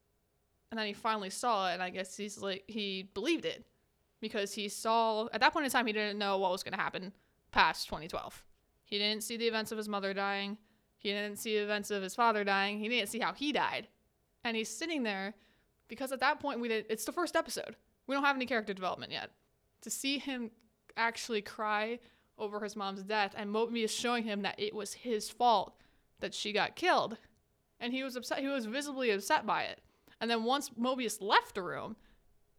And 0.70 0.78
then 0.78 0.86
he 0.86 0.92
finally 0.92 1.30
saw 1.30 1.70
it 1.70 1.74
and 1.74 1.82
I 1.82 1.90
guess 1.90 2.16
he's 2.16 2.38
like 2.38 2.64
he 2.66 3.10
believed 3.14 3.44
it 3.44 3.64
because 4.20 4.52
he 4.54 4.68
saw 4.68 5.28
at 5.32 5.40
that 5.40 5.52
point 5.52 5.66
in 5.66 5.70
time 5.70 5.86
he 5.86 5.92
didn't 5.92 6.18
know 6.18 6.38
what 6.38 6.52
was 6.52 6.62
going 6.62 6.72
to 6.72 6.80
happen 6.80 7.12
past 7.50 7.86
2012. 7.86 8.44
He 8.84 8.98
didn't 8.98 9.22
see 9.22 9.36
the 9.36 9.46
events 9.46 9.72
of 9.72 9.78
his 9.78 9.88
mother 9.88 10.14
dying. 10.14 10.58
He 10.98 11.10
didn't 11.10 11.38
see 11.38 11.56
the 11.56 11.64
events 11.64 11.90
of 11.90 12.02
his 12.02 12.14
father 12.14 12.44
dying. 12.44 12.78
He 12.78 12.88
didn't 12.88 13.08
see 13.08 13.18
how 13.18 13.32
he 13.32 13.52
died. 13.52 13.88
And 14.44 14.56
he's 14.56 14.68
sitting 14.68 15.02
there 15.02 15.34
because 15.88 16.12
at 16.12 16.20
that 16.20 16.40
point 16.40 16.60
we 16.60 16.68
did 16.68 16.86
it's 16.88 17.04
the 17.04 17.12
first 17.12 17.36
episode. 17.36 17.76
We 18.06 18.14
don't 18.14 18.24
have 18.24 18.36
any 18.36 18.46
character 18.46 18.72
development 18.72 19.12
yet. 19.12 19.30
To 19.82 19.90
see 19.90 20.18
him 20.18 20.50
actually 20.96 21.42
cry 21.42 21.98
over 22.38 22.60
his 22.60 22.76
mom's 22.76 23.02
death 23.02 23.34
and 23.36 23.54
Mobius 23.54 23.90
showing 23.90 24.24
him 24.24 24.42
that 24.42 24.58
it 24.58 24.74
was 24.74 24.94
his 24.94 25.30
fault 25.30 25.74
that 26.20 26.34
she 26.34 26.52
got 26.52 26.76
killed. 26.76 27.18
And 27.78 27.92
he 27.92 28.02
was 28.02 28.16
upset 28.16 28.38
he 28.38 28.48
was 28.48 28.66
visibly 28.66 29.10
upset 29.10 29.44
by 29.46 29.64
it. 29.64 29.80
And 30.20 30.30
then 30.30 30.44
once 30.44 30.70
Mobius 30.70 31.20
left 31.20 31.54
the 31.54 31.62
room, 31.62 31.96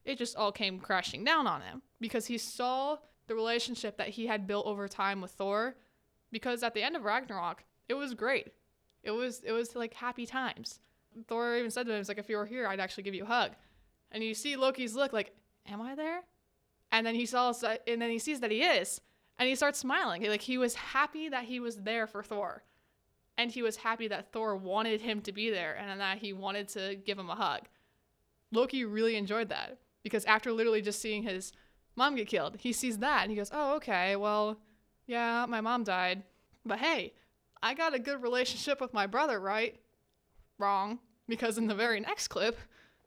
it 0.03 0.17
just 0.17 0.35
all 0.35 0.51
came 0.51 0.79
crashing 0.79 1.23
down 1.23 1.47
on 1.47 1.61
him 1.61 1.81
because 2.01 2.25
he 2.25 2.37
saw 2.37 2.97
the 3.27 3.35
relationship 3.35 3.97
that 3.97 4.09
he 4.09 4.27
had 4.27 4.47
built 4.47 4.65
over 4.65 4.87
time 4.87 5.21
with 5.21 5.31
Thor. 5.31 5.75
Because 6.31 6.63
at 6.63 6.73
the 6.73 6.83
end 6.83 6.95
of 6.95 7.05
Ragnarok, 7.05 7.63
it 7.87 7.93
was 7.93 8.13
great. 8.13 8.47
It 9.03 9.11
was 9.11 9.41
it 9.45 9.51
was 9.51 9.75
like 9.75 9.93
happy 9.93 10.25
times. 10.25 10.79
Thor 11.27 11.55
even 11.57 11.71
said 11.71 11.85
to 11.85 11.93
him, 11.93 11.99
"It's 11.99 12.09
like 12.09 12.17
if 12.17 12.29
you 12.29 12.37
were 12.37 12.45
here, 12.45 12.67
I'd 12.67 12.79
actually 12.79 13.03
give 13.03 13.13
you 13.13 13.23
a 13.23 13.27
hug." 13.27 13.51
And 14.11 14.23
you 14.23 14.33
see 14.33 14.55
Loki's 14.55 14.95
look 14.95 15.13
like, 15.13 15.35
"Am 15.65 15.81
I 15.81 15.95
there?" 15.95 16.23
And 16.93 17.07
then 17.07 17.15
he 17.15 17.25
saw, 17.25 17.51
and 17.87 17.99
then 17.99 18.11
he 18.11 18.19
sees 18.19 18.39
that 18.41 18.51
he 18.51 18.61
is, 18.61 19.01
and 19.39 19.49
he 19.49 19.55
starts 19.55 19.79
smiling. 19.79 20.23
Like 20.27 20.43
he 20.43 20.59
was 20.59 20.75
happy 20.75 21.27
that 21.27 21.45
he 21.45 21.59
was 21.59 21.77
there 21.77 22.05
for 22.05 22.21
Thor, 22.21 22.63
and 23.35 23.51
he 23.51 23.63
was 23.63 23.77
happy 23.77 24.07
that 24.09 24.31
Thor 24.31 24.55
wanted 24.55 25.01
him 25.01 25.19
to 25.21 25.31
be 25.31 25.49
there, 25.49 25.75
and 25.75 25.99
that 25.99 26.19
he 26.19 26.33
wanted 26.33 26.67
to 26.69 26.95
give 26.95 27.17
him 27.17 27.31
a 27.31 27.35
hug. 27.35 27.61
Loki 28.51 28.85
really 28.85 29.15
enjoyed 29.15 29.49
that 29.49 29.79
because 30.03 30.23
after 30.25 30.51
literally 30.51 30.83
just 30.83 31.01
seeing 31.01 31.23
his 31.23 31.51
mom 31.95 32.15
get 32.15 32.27
killed, 32.27 32.57
he 32.59 32.71
sees 32.71 32.99
that 32.99 33.23
and 33.23 33.31
he 33.31 33.37
goes, 33.37 33.49
"Oh, 33.51 33.75
okay. 33.77 34.15
Well, 34.15 34.59
yeah, 35.07 35.47
my 35.49 35.61
mom 35.61 35.83
died, 35.83 36.21
but 36.63 36.77
hey, 36.77 37.13
I 37.63 37.73
got 37.73 37.95
a 37.95 37.99
good 37.99 38.21
relationship 38.21 38.79
with 38.79 38.93
my 38.93 39.07
brother, 39.07 39.39
right?" 39.39 39.79
Wrong, 40.59 40.99
because 41.27 41.57
in 41.57 41.65
the 41.65 41.73
very 41.73 41.99
next 41.99 42.27
clip, 42.27 42.59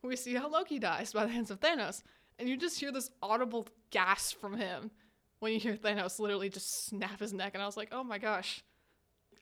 we 0.03 0.17
see 0.17 0.35
how 0.35 0.49
Loki 0.49 0.81
dies 0.81 1.13
by 1.13 1.25
the 1.25 1.33
hands 1.33 1.53
of 1.53 1.61
Thanos, 1.61 2.03
and 2.39 2.49
you 2.49 2.57
just 2.57 2.79
hear 2.79 2.93
this 2.93 3.11
audible 3.23 3.67
gasp 3.91 4.39
from 4.41 4.57
him 4.57 4.91
when 5.39 5.53
you 5.53 5.59
hear 5.59 5.77
Thanos 5.77 6.19
literally 6.19 6.49
just 6.49 6.87
snap 6.87 7.21
his 7.21 7.33
neck, 7.33 7.53
and 7.55 7.63
I 7.63 7.67
was 7.67 7.77
like, 7.77 7.89
"Oh 7.93 8.05
my 8.05 8.19
gosh." 8.19 8.63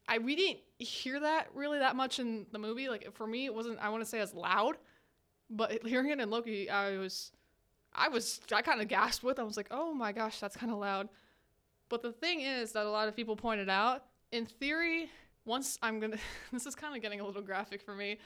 I 0.06 0.18
we 0.18 0.36
didn't 0.36 0.60
hear 0.78 1.20
that 1.20 1.48
really 1.54 1.78
that 1.78 1.96
much 1.96 2.18
in 2.18 2.46
the 2.52 2.58
movie. 2.58 2.88
Like 2.88 3.14
for 3.14 3.26
me, 3.26 3.46
it 3.46 3.54
wasn't 3.54 3.78
I 3.80 3.88
want 3.88 4.02
to 4.02 4.08
say 4.08 4.20
as 4.20 4.34
loud, 4.34 4.76
but 5.50 5.86
hearing 5.86 6.10
it 6.10 6.20
in 6.20 6.30
Loki, 6.30 6.68
I 6.68 6.98
was 6.98 7.32
I 7.94 8.08
was 8.08 8.40
I 8.52 8.62
kind 8.62 8.80
of 8.80 8.88
gasped 8.88 9.24
with. 9.24 9.38
I 9.38 9.42
was 9.42 9.56
like, 9.56 9.68
"Oh 9.70 9.94
my 9.94 10.12
gosh, 10.12 10.40
that's 10.40 10.56
kind 10.56 10.72
of 10.72 10.78
loud." 10.78 11.08
But 11.88 12.02
the 12.02 12.12
thing 12.12 12.40
is 12.40 12.72
that 12.72 12.86
a 12.86 12.90
lot 12.90 13.08
of 13.08 13.16
people 13.16 13.36
pointed 13.36 13.68
out, 13.68 14.04
in 14.32 14.46
theory, 14.46 15.10
once 15.44 15.78
I'm 15.82 16.00
to 16.00 16.18
this 16.52 16.66
is 16.66 16.74
kind 16.74 16.96
of 16.96 17.02
getting 17.02 17.20
a 17.20 17.26
little 17.26 17.42
graphic 17.42 17.82
for 17.82 17.94
me. 17.94 18.18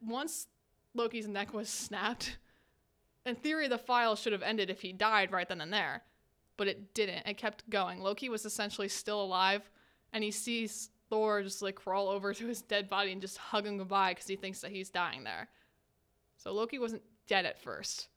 Once 0.00 0.46
Loki's 0.94 1.26
neck 1.26 1.52
was 1.54 1.68
snapped, 1.86 2.38
in 3.26 3.34
theory 3.36 3.68
the 3.68 3.78
file 3.78 4.16
should 4.16 4.32
have 4.32 4.42
ended 4.42 4.70
if 4.70 4.80
he 4.80 4.92
died 4.92 5.32
right 5.32 5.48
then 5.48 5.60
and 5.60 5.72
there. 5.72 6.02
But 6.56 6.68
it 6.68 6.94
didn't. 6.94 7.26
It 7.26 7.36
kept 7.36 7.68
going. 7.68 8.00
Loki 8.00 8.28
was 8.28 8.44
essentially 8.44 8.88
still 8.88 9.22
alive 9.22 9.68
and 10.12 10.22
he 10.22 10.30
sees 10.30 10.90
Thor 11.10 11.42
just 11.42 11.62
like 11.62 11.74
crawl 11.74 12.08
over 12.08 12.32
to 12.34 12.46
his 12.46 12.62
dead 12.62 12.88
body 12.88 13.12
and 13.12 13.20
just 13.20 13.38
hug 13.38 13.66
him 13.66 13.78
goodbye 13.78 14.12
because 14.12 14.26
he 14.26 14.36
thinks 14.36 14.60
that 14.60 14.70
he's 14.70 14.90
dying 14.90 15.24
there. 15.24 15.48
So 16.36 16.52
Loki 16.52 16.78
wasn't 16.78 17.02
dead 17.26 17.46
at 17.46 17.58
first 17.58 18.08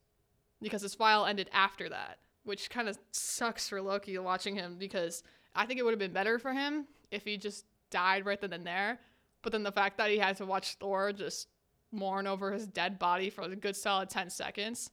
because 0.61 0.81
his 0.81 0.95
file 0.95 1.25
ended 1.25 1.49
after 1.53 1.89
that, 1.89 2.17
which 2.43 2.69
kind 2.69 2.89
of 2.89 2.97
sucks 3.11 3.69
for 3.69 3.81
Loki 3.81 4.17
watching 4.17 4.55
him 4.55 4.75
because 4.77 5.23
I 5.55 5.65
think 5.65 5.79
it 5.79 5.83
would 5.83 5.91
have 5.91 5.99
been 5.99 6.13
better 6.13 6.39
for 6.39 6.53
him 6.53 6.87
if 7.11 7.23
he 7.23 7.37
just 7.37 7.65
died 7.89 8.25
right 8.25 8.39
then 8.39 8.53
and 8.53 8.65
there. 8.65 8.99
But 9.41 9.51
then 9.51 9.63
the 9.63 9.71
fact 9.71 9.97
that 9.97 10.09
he 10.09 10.17
had 10.17 10.37
to 10.37 10.45
watch 10.45 10.75
Thor 10.75 11.13
just 11.13 11.47
mourn 11.91 12.27
over 12.27 12.51
his 12.51 12.67
dead 12.67 12.99
body 12.99 13.29
for 13.29 13.43
a 13.43 13.55
good 13.55 13.75
solid 13.75 14.09
10 14.09 14.29
seconds 14.29 14.91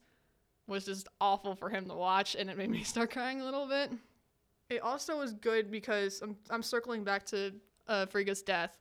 was 0.67 0.85
just 0.85 1.07
awful 1.21 1.55
for 1.55 1.69
him 1.69 1.85
to 1.87 1.93
watch 1.93 2.35
and 2.35 2.49
it 2.49 2.57
made 2.57 2.69
me 2.69 2.83
start 2.83 3.11
crying 3.11 3.41
a 3.41 3.45
little 3.45 3.67
bit. 3.67 3.91
It 4.69 4.81
also 4.81 5.17
was 5.17 5.33
good 5.33 5.69
because 5.69 6.21
I'm, 6.21 6.35
I'm 6.49 6.63
circling 6.63 7.03
back 7.03 7.25
to 7.27 7.53
uh, 7.87 8.05
Frigga's 8.07 8.41
death 8.41 8.77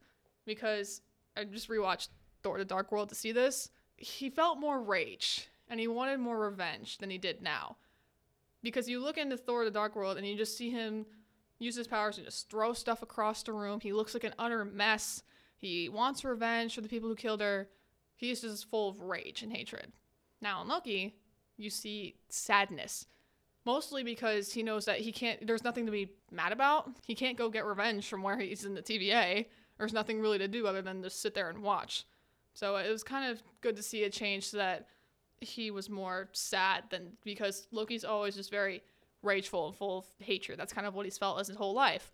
because 0.46 1.02
I 1.36 1.44
just 1.44 1.68
rewatched 1.68 2.08
Thor 2.42 2.58
the 2.58 2.64
Dark 2.64 2.90
World 2.90 3.10
to 3.10 3.14
see 3.14 3.32
this. 3.32 3.70
He 3.96 4.30
felt 4.30 4.58
more 4.58 4.82
rage 4.82 5.48
and 5.68 5.78
he 5.78 5.88
wanted 5.88 6.20
more 6.20 6.38
revenge 6.38 6.98
than 6.98 7.10
he 7.10 7.18
did 7.18 7.42
now. 7.42 7.76
Because 8.62 8.88
you 8.88 8.98
look 8.98 9.18
into 9.18 9.36
Thor 9.36 9.64
the 9.64 9.70
Dark 9.70 9.94
World 9.94 10.16
and 10.16 10.26
you 10.26 10.36
just 10.36 10.56
see 10.56 10.70
him 10.70 11.04
use 11.58 11.76
his 11.76 11.86
powers 11.86 12.16
and 12.16 12.26
just 12.26 12.50
throw 12.50 12.72
stuff 12.72 13.02
across 13.02 13.42
the 13.42 13.52
room. 13.52 13.80
He 13.80 13.92
looks 13.92 14.14
like 14.14 14.24
an 14.24 14.34
utter 14.38 14.64
mess. 14.64 15.22
He 15.58 15.88
wants 15.88 16.24
revenge 16.24 16.74
for 16.74 16.80
the 16.80 16.88
people 16.88 17.08
who 17.08 17.14
killed 17.14 17.40
her. 17.40 17.68
He's 18.16 18.40
just 18.40 18.70
full 18.70 18.88
of 18.88 19.00
rage 19.00 19.42
and 19.42 19.52
hatred. 19.52 19.92
Now 20.40 20.62
in 20.62 20.68
Loki, 20.68 21.16
you 21.56 21.70
see 21.70 22.16
sadness. 22.28 23.06
Mostly 23.66 24.02
because 24.02 24.52
he 24.52 24.62
knows 24.62 24.84
that 24.84 25.00
he 25.00 25.10
can't 25.10 25.46
there's 25.46 25.64
nothing 25.64 25.86
to 25.86 25.92
be 25.92 26.12
mad 26.30 26.52
about. 26.52 26.90
He 27.06 27.14
can't 27.14 27.38
go 27.38 27.48
get 27.48 27.64
revenge 27.64 28.06
from 28.06 28.22
where 28.22 28.38
he's 28.38 28.64
in 28.64 28.74
the 28.74 28.82
TVA. 28.82 29.46
There's 29.78 29.92
nothing 29.92 30.20
really 30.20 30.38
to 30.38 30.48
do 30.48 30.66
other 30.66 30.82
than 30.82 31.02
just 31.02 31.22
sit 31.22 31.34
there 31.34 31.48
and 31.48 31.62
watch. 31.62 32.04
So 32.52 32.76
it 32.76 32.90
was 32.90 33.02
kind 33.02 33.30
of 33.30 33.42
good 33.60 33.76
to 33.76 33.82
see 33.82 34.04
a 34.04 34.10
change 34.10 34.48
so 34.48 34.58
that 34.58 34.86
he 35.40 35.70
was 35.70 35.90
more 35.90 36.28
sad 36.32 36.84
than 36.90 37.12
because 37.24 37.66
Loki's 37.72 38.04
always 38.04 38.36
just 38.36 38.50
very 38.50 38.82
rageful 39.22 39.66
and 39.66 39.76
full 39.76 39.98
of 39.98 40.04
hatred. 40.18 40.58
That's 40.58 40.72
kind 40.72 40.86
of 40.86 40.94
what 40.94 41.06
he's 41.06 41.18
felt 41.18 41.40
as 41.40 41.48
his 41.48 41.56
whole 41.56 41.74
life. 41.74 42.12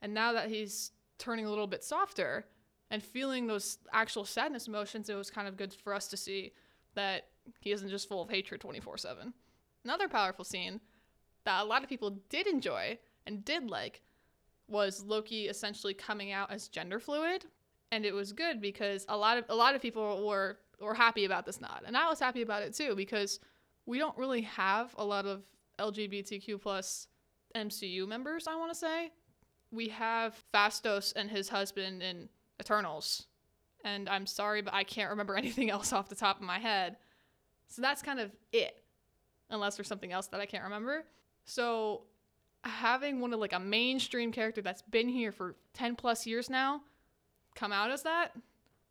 And 0.00 0.14
now 0.14 0.32
that 0.32 0.48
he's 0.48 0.92
turning 1.18 1.46
a 1.46 1.50
little 1.50 1.66
bit 1.66 1.84
softer 1.84 2.46
and 2.90 3.02
feeling 3.02 3.46
those 3.46 3.78
actual 3.92 4.24
sadness 4.24 4.68
emotions, 4.68 5.08
it 5.08 5.14
was 5.14 5.30
kind 5.30 5.48
of 5.48 5.56
good 5.56 5.74
for 5.74 5.94
us 5.94 6.08
to 6.08 6.16
see 6.16 6.52
that 6.94 7.28
he 7.60 7.72
isn't 7.72 7.88
just 7.88 8.08
full 8.08 8.22
of 8.22 8.30
hatred 8.30 8.60
24 8.60 8.98
7. 8.98 9.32
Another 9.84 10.08
powerful 10.08 10.44
scene 10.44 10.80
that 11.44 11.62
a 11.62 11.64
lot 11.64 11.82
of 11.82 11.88
people 11.88 12.18
did 12.28 12.46
enjoy 12.46 12.98
and 13.26 13.44
did 13.44 13.70
like 13.70 14.02
was 14.68 15.04
Loki 15.04 15.48
essentially 15.48 15.94
coming 15.94 16.32
out 16.32 16.50
as 16.50 16.68
gender 16.68 16.98
fluid. 16.98 17.44
And 17.90 18.06
it 18.06 18.14
was 18.14 18.32
good 18.32 18.60
because 18.60 19.04
a 19.08 19.16
lot 19.16 19.36
of 19.36 19.44
a 19.48 19.54
lot 19.54 19.74
of 19.74 19.82
people 19.82 20.26
were 20.26 20.58
were 20.80 20.94
happy 20.94 21.24
about 21.24 21.46
this 21.46 21.60
nod. 21.60 21.82
And 21.84 21.96
I 21.96 22.08
was 22.08 22.18
happy 22.18 22.42
about 22.42 22.62
it 22.62 22.74
too 22.74 22.94
because 22.94 23.38
we 23.86 23.98
don't 23.98 24.16
really 24.16 24.42
have 24.42 24.94
a 24.96 25.04
lot 25.04 25.26
of 25.26 25.42
LGBTQ 25.78 26.60
plus 26.60 27.08
MCU 27.54 28.06
members, 28.06 28.46
I 28.46 28.56
want 28.56 28.72
to 28.72 28.78
say. 28.78 29.10
We 29.70 29.88
have 29.88 30.42
Phastos 30.52 31.12
and 31.16 31.30
his 31.30 31.48
husband 31.48 32.02
in 32.02 32.28
Eternals. 32.60 33.26
And 33.84 34.08
I'm 34.08 34.26
sorry, 34.26 34.62
but 34.62 34.74
I 34.74 34.84
can't 34.84 35.10
remember 35.10 35.36
anything 35.36 35.70
else 35.70 35.92
off 35.92 36.08
the 36.08 36.14
top 36.14 36.36
of 36.36 36.46
my 36.46 36.58
head. 36.58 36.96
So 37.72 37.82
that's 37.82 38.02
kind 38.02 38.20
of 38.20 38.30
it. 38.52 38.82
Unless 39.50 39.76
there's 39.76 39.88
something 39.88 40.12
else 40.12 40.28
that 40.28 40.40
I 40.40 40.46
can't 40.46 40.64
remember. 40.64 41.04
So 41.44 42.02
having 42.64 43.20
one 43.20 43.32
of 43.32 43.40
like 43.40 43.52
a 43.52 43.60
mainstream 43.60 44.32
character 44.32 44.62
that's 44.62 44.82
been 44.82 45.08
here 45.08 45.32
for 45.32 45.56
10 45.74 45.96
plus 45.96 46.26
years 46.26 46.48
now 46.48 46.80
come 47.54 47.72
out 47.72 47.90
as 47.90 48.02
that 48.02 48.32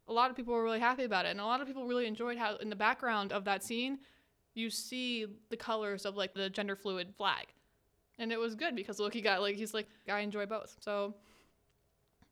a 0.08 0.14
lot 0.14 0.30
of 0.30 0.36
people 0.36 0.54
were 0.54 0.64
really 0.64 0.80
happy 0.80 1.04
about 1.04 1.26
it 1.26 1.30
and 1.30 1.40
a 1.40 1.46
lot 1.46 1.62
of 1.62 1.68
people 1.68 1.86
really 1.88 2.06
enjoyed 2.06 2.38
how 2.38 2.58
in 2.58 2.70
the 2.70 2.76
background 2.76 3.32
of 3.32 3.46
that 3.46 3.64
scene 3.64 3.98
you 4.54 4.70
see 4.70 5.26
the 5.50 5.58
colors 5.58 6.06
of 6.06 6.16
like 6.16 6.34
the 6.34 6.50
gender 6.50 6.76
fluid 6.76 7.14
flag 7.16 7.48
and 8.20 8.32
it 8.32 8.40
was 8.40 8.54
good 8.54 8.76
because 8.76 9.00
loki 9.00 9.22
got 9.22 9.42
like 9.42 9.56
he's 9.56 9.74
like 9.74 9.88
i 10.10 10.20
enjoy 10.20 10.46
both 10.46 10.76
so 10.80 11.16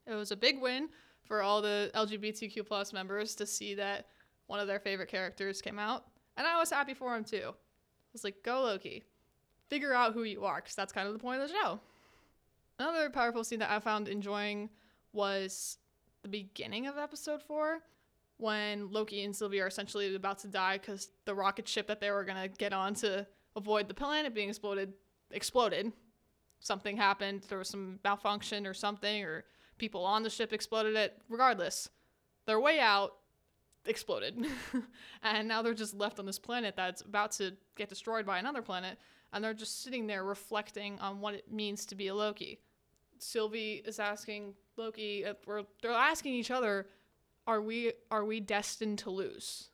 it 0.06 0.14
was 0.14 0.32
a 0.32 0.36
big 0.36 0.62
win 0.62 0.90
for 1.24 1.42
all 1.42 1.62
the 1.62 1.90
lgbtq 1.96 2.66
plus 2.68 2.92
members 2.92 3.34
to 3.34 3.46
see 3.46 3.74
that 3.76 4.08
one 4.48 4.60
of 4.60 4.68
their 4.68 4.80
favorite 4.80 5.08
characters 5.08 5.62
came 5.62 5.80
out 5.80 6.06
and 6.40 6.48
i 6.48 6.58
was 6.58 6.72
happy 6.72 6.96
for 6.96 7.16
him 7.16 7.24
too 7.24 7.44
i 7.46 8.12
was 8.14 8.24
like 8.24 8.42
go 8.44 8.64
loki 8.64 9.04
figure 9.70 9.94
out 9.94 10.14
who 10.14 10.24
you 10.24 10.44
are 10.44 10.56
because 10.56 10.74
that's 10.74 10.92
kind 10.92 11.06
of 11.08 11.14
the 11.14 11.20
point 11.20 11.40
of 11.40 11.48
the 11.48 11.54
show 11.54 11.80
another 12.80 13.12
powerful 13.12 13.44
scene 13.44 13.60
that 13.60 13.70
i 13.70 13.80
found 13.80 14.08
enjoying 14.08 14.68
was 15.14 15.78
the 16.24 16.30
beginning 16.30 16.88
of 16.88 16.98
episode 16.98 17.44
four 17.44 17.84
when 18.40 18.90
Loki 18.90 19.24
and 19.26 19.36
Sylvie 19.36 19.60
are 19.60 19.68
essentially 19.68 20.16
about 20.16 20.40
to 20.40 20.48
die 20.48 20.78
because 20.78 21.10
the 21.26 21.36
rocket 21.36 21.68
ship 21.68 21.88
that 21.88 22.00
they 22.00 22.10
were 22.10 22.24
gonna 22.24 22.48
get 22.48 22.72
on 22.72 22.94
to 22.96 23.28
avoid 23.56 23.88
the 23.88 23.94
planet 23.94 24.34
being 24.34 24.50
exploded 24.50 24.94
exploded. 25.32 25.92
Something 26.62 26.98
happened. 26.98 27.46
There 27.48 27.58
was 27.58 27.70
some 27.70 28.00
malfunction 28.04 28.66
or 28.66 28.74
something, 28.74 29.24
or 29.24 29.46
people 29.78 30.04
on 30.06 30.24
the 30.24 30.30
ship 30.30 30.52
exploded 30.52 30.96
it. 30.96 31.22
Regardless, 31.30 31.90
their 32.46 32.60
way 32.60 32.80
out 32.80 33.14
exploded, 33.90 34.46
and 35.24 35.48
now 35.48 35.62
they're 35.62 35.74
just 35.74 35.96
left 35.96 36.20
on 36.20 36.26
this 36.26 36.40
planet 36.40 36.76
that's 36.76 37.02
about 37.02 37.32
to 37.34 37.54
get 37.76 37.90
destroyed 37.90 38.26
by 38.26 38.38
another 38.38 38.62
planet, 38.62 38.98
and 39.34 39.44
they're 39.44 39.54
just 39.54 39.84
sitting 39.84 40.08
there 40.08 40.24
reflecting 40.24 40.98
on 41.00 41.20
what 41.20 41.34
it 41.34 41.52
means 41.52 41.86
to 41.88 41.96
be 41.96 42.08
a 42.08 42.16
Loki. 42.16 42.60
Sylvie 43.18 43.82
is 43.86 44.00
asking 44.00 44.54
Loki, 44.78 45.26
uh, 45.26 45.34
or 45.46 45.64
they're 45.82 45.92
asking 45.92 46.34
each 46.34 46.52
other, 46.52 46.88
are 47.48 47.62
we 47.62 47.94
are 48.12 48.26
we 48.26 48.40
destined 48.40 49.00
to 49.00 49.10
lose? 49.10 49.70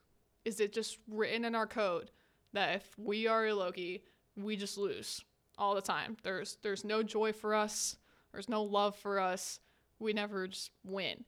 Is 0.46 0.60
it 0.60 0.74
just 0.74 0.98
written 1.10 1.46
in 1.46 1.56
our 1.56 1.68
code 1.68 2.12
that 2.54 2.76
if 2.76 2.98
we 2.98 3.28
are 3.28 3.48
a 3.48 3.54
Loki, 3.54 4.04
we 4.38 4.56
just 4.56 4.78
lose 4.78 5.24
all 5.58 5.76
the 5.76 5.82
time? 5.82 6.18
There's 6.24 6.58
there's 6.62 6.86
no 6.86 7.04
joy 7.04 7.34
for 7.34 7.54
us. 7.54 7.98
There's 8.32 8.50
no 8.50 8.64
love 8.64 8.96
for 8.96 9.20
us. 9.20 9.60
We 10.00 10.14
never 10.14 10.48
just 10.48 10.72
win. 10.84 11.26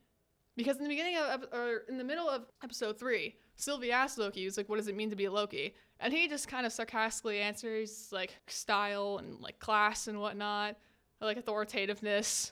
Because 0.57 0.77
in 0.77 0.83
the 0.83 0.89
beginning 0.89 1.15
of 1.17 1.45
or 1.53 1.83
in 1.87 1.97
the 1.99 2.03
middle 2.03 2.27
of 2.27 2.47
episode 2.63 2.99
three, 2.99 3.35
Sylvie 3.55 3.91
asked 3.91 4.17
Loki, 4.17 4.41
he's 4.41 4.57
like, 4.57 4.67
"What 4.67 4.77
does 4.77 4.87
it 4.87 4.95
mean 4.95 5.11
to 5.11 5.15
be 5.15 5.25
a 5.25 5.31
Loki?" 5.31 5.75
And 5.99 6.11
he 6.11 6.27
just 6.27 6.47
kind 6.47 6.65
of 6.65 6.73
sarcastically 6.73 7.39
answers 7.39 8.09
like 8.11 8.35
style 8.47 9.19
and 9.19 9.39
like 9.39 9.59
class 9.59 10.07
and 10.07 10.19
whatnot, 10.19 10.75
like 11.21 11.37
authoritativeness. 11.37 12.51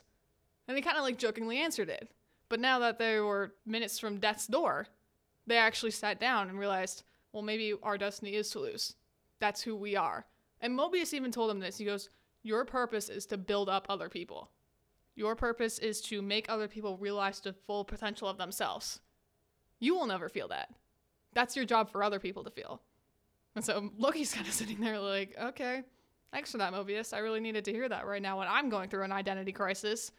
And 0.68 0.76
he 0.76 0.82
kind 0.82 0.96
of 0.96 1.02
like 1.02 1.18
jokingly 1.18 1.58
answered 1.58 1.88
it. 1.88 2.10
But 2.48 2.60
now 2.60 2.78
that 2.78 2.98
they 2.98 3.18
were 3.20 3.54
minutes 3.66 3.98
from 3.98 4.18
death's 4.18 4.46
door, 4.46 4.86
they 5.46 5.56
actually 5.56 5.90
sat 5.90 6.20
down 6.20 6.48
and 6.48 6.58
realized, 6.58 7.02
well, 7.32 7.42
maybe 7.42 7.74
our 7.82 7.98
destiny 7.98 8.34
is 8.34 8.50
to 8.50 8.60
lose. 8.60 8.94
That's 9.40 9.62
who 9.62 9.76
we 9.76 9.96
are. 9.96 10.26
And 10.60 10.78
Mobius 10.78 11.12
even 11.12 11.32
told 11.32 11.50
him 11.50 11.60
this. 11.60 11.78
He 11.78 11.84
goes, 11.84 12.08
Your 12.42 12.64
purpose 12.64 13.08
is 13.08 13.26
to 13.26 13.36
build 13.36 13.68
up 13.68 13.86
other 13.88 14.08
people. 14.08 14.50
Your 15.16 15.34
purpose 15.34 15.78
is 15.78 16.00
to 16.02 16.20
make 16.20 16.48
other 16.48 16.68
people 16.68 16.98
realize 16.98 17.40
the 17.40 17.54
full 17.54 17.84
potential 17.84 18.28
of 18.28 18.36
themselves. 18.36 19.00
You 19.80 19.94
will 19.94 20.06
never 20.06 20.28
feel 20.28 20.48
that. 20.48 20.68
That's 21.32 21.56
your 21.56 21.64
job 21.64 21.90
for 21.90 22.02
other 22.02 22.20
people 22.20 22.44
to 22.44 22.50
feel. 22.50 22.82
And 23.54 23.64
so 23.64 23.90
Loki's 23.98 24.32
kind 24.34 24.46
of 24.46 24.52
sitting 24.52 24.80
there 24.80 24.98
like, 25.00 25.34
okay, 25.40 25.82
thanks 26.32 26.52
for 26.52 26.58
that, 26.58 26.72
Mobius. 26.72 27.14
I 27.14 27.18
really 27.18 27.40
needed 27.40 27.64
to 27.64 27.72
hear 27.72 27.88
that 27.88 28.06
right 28.06 28.22
now 28.22 28.38
when 28.38 28.48
I'm 28.48 28.68
going 28.68 28.90
through 28.90 29.04
an 29.04 29.12
identity 29.12 29.52
crisis. 29.52 30.12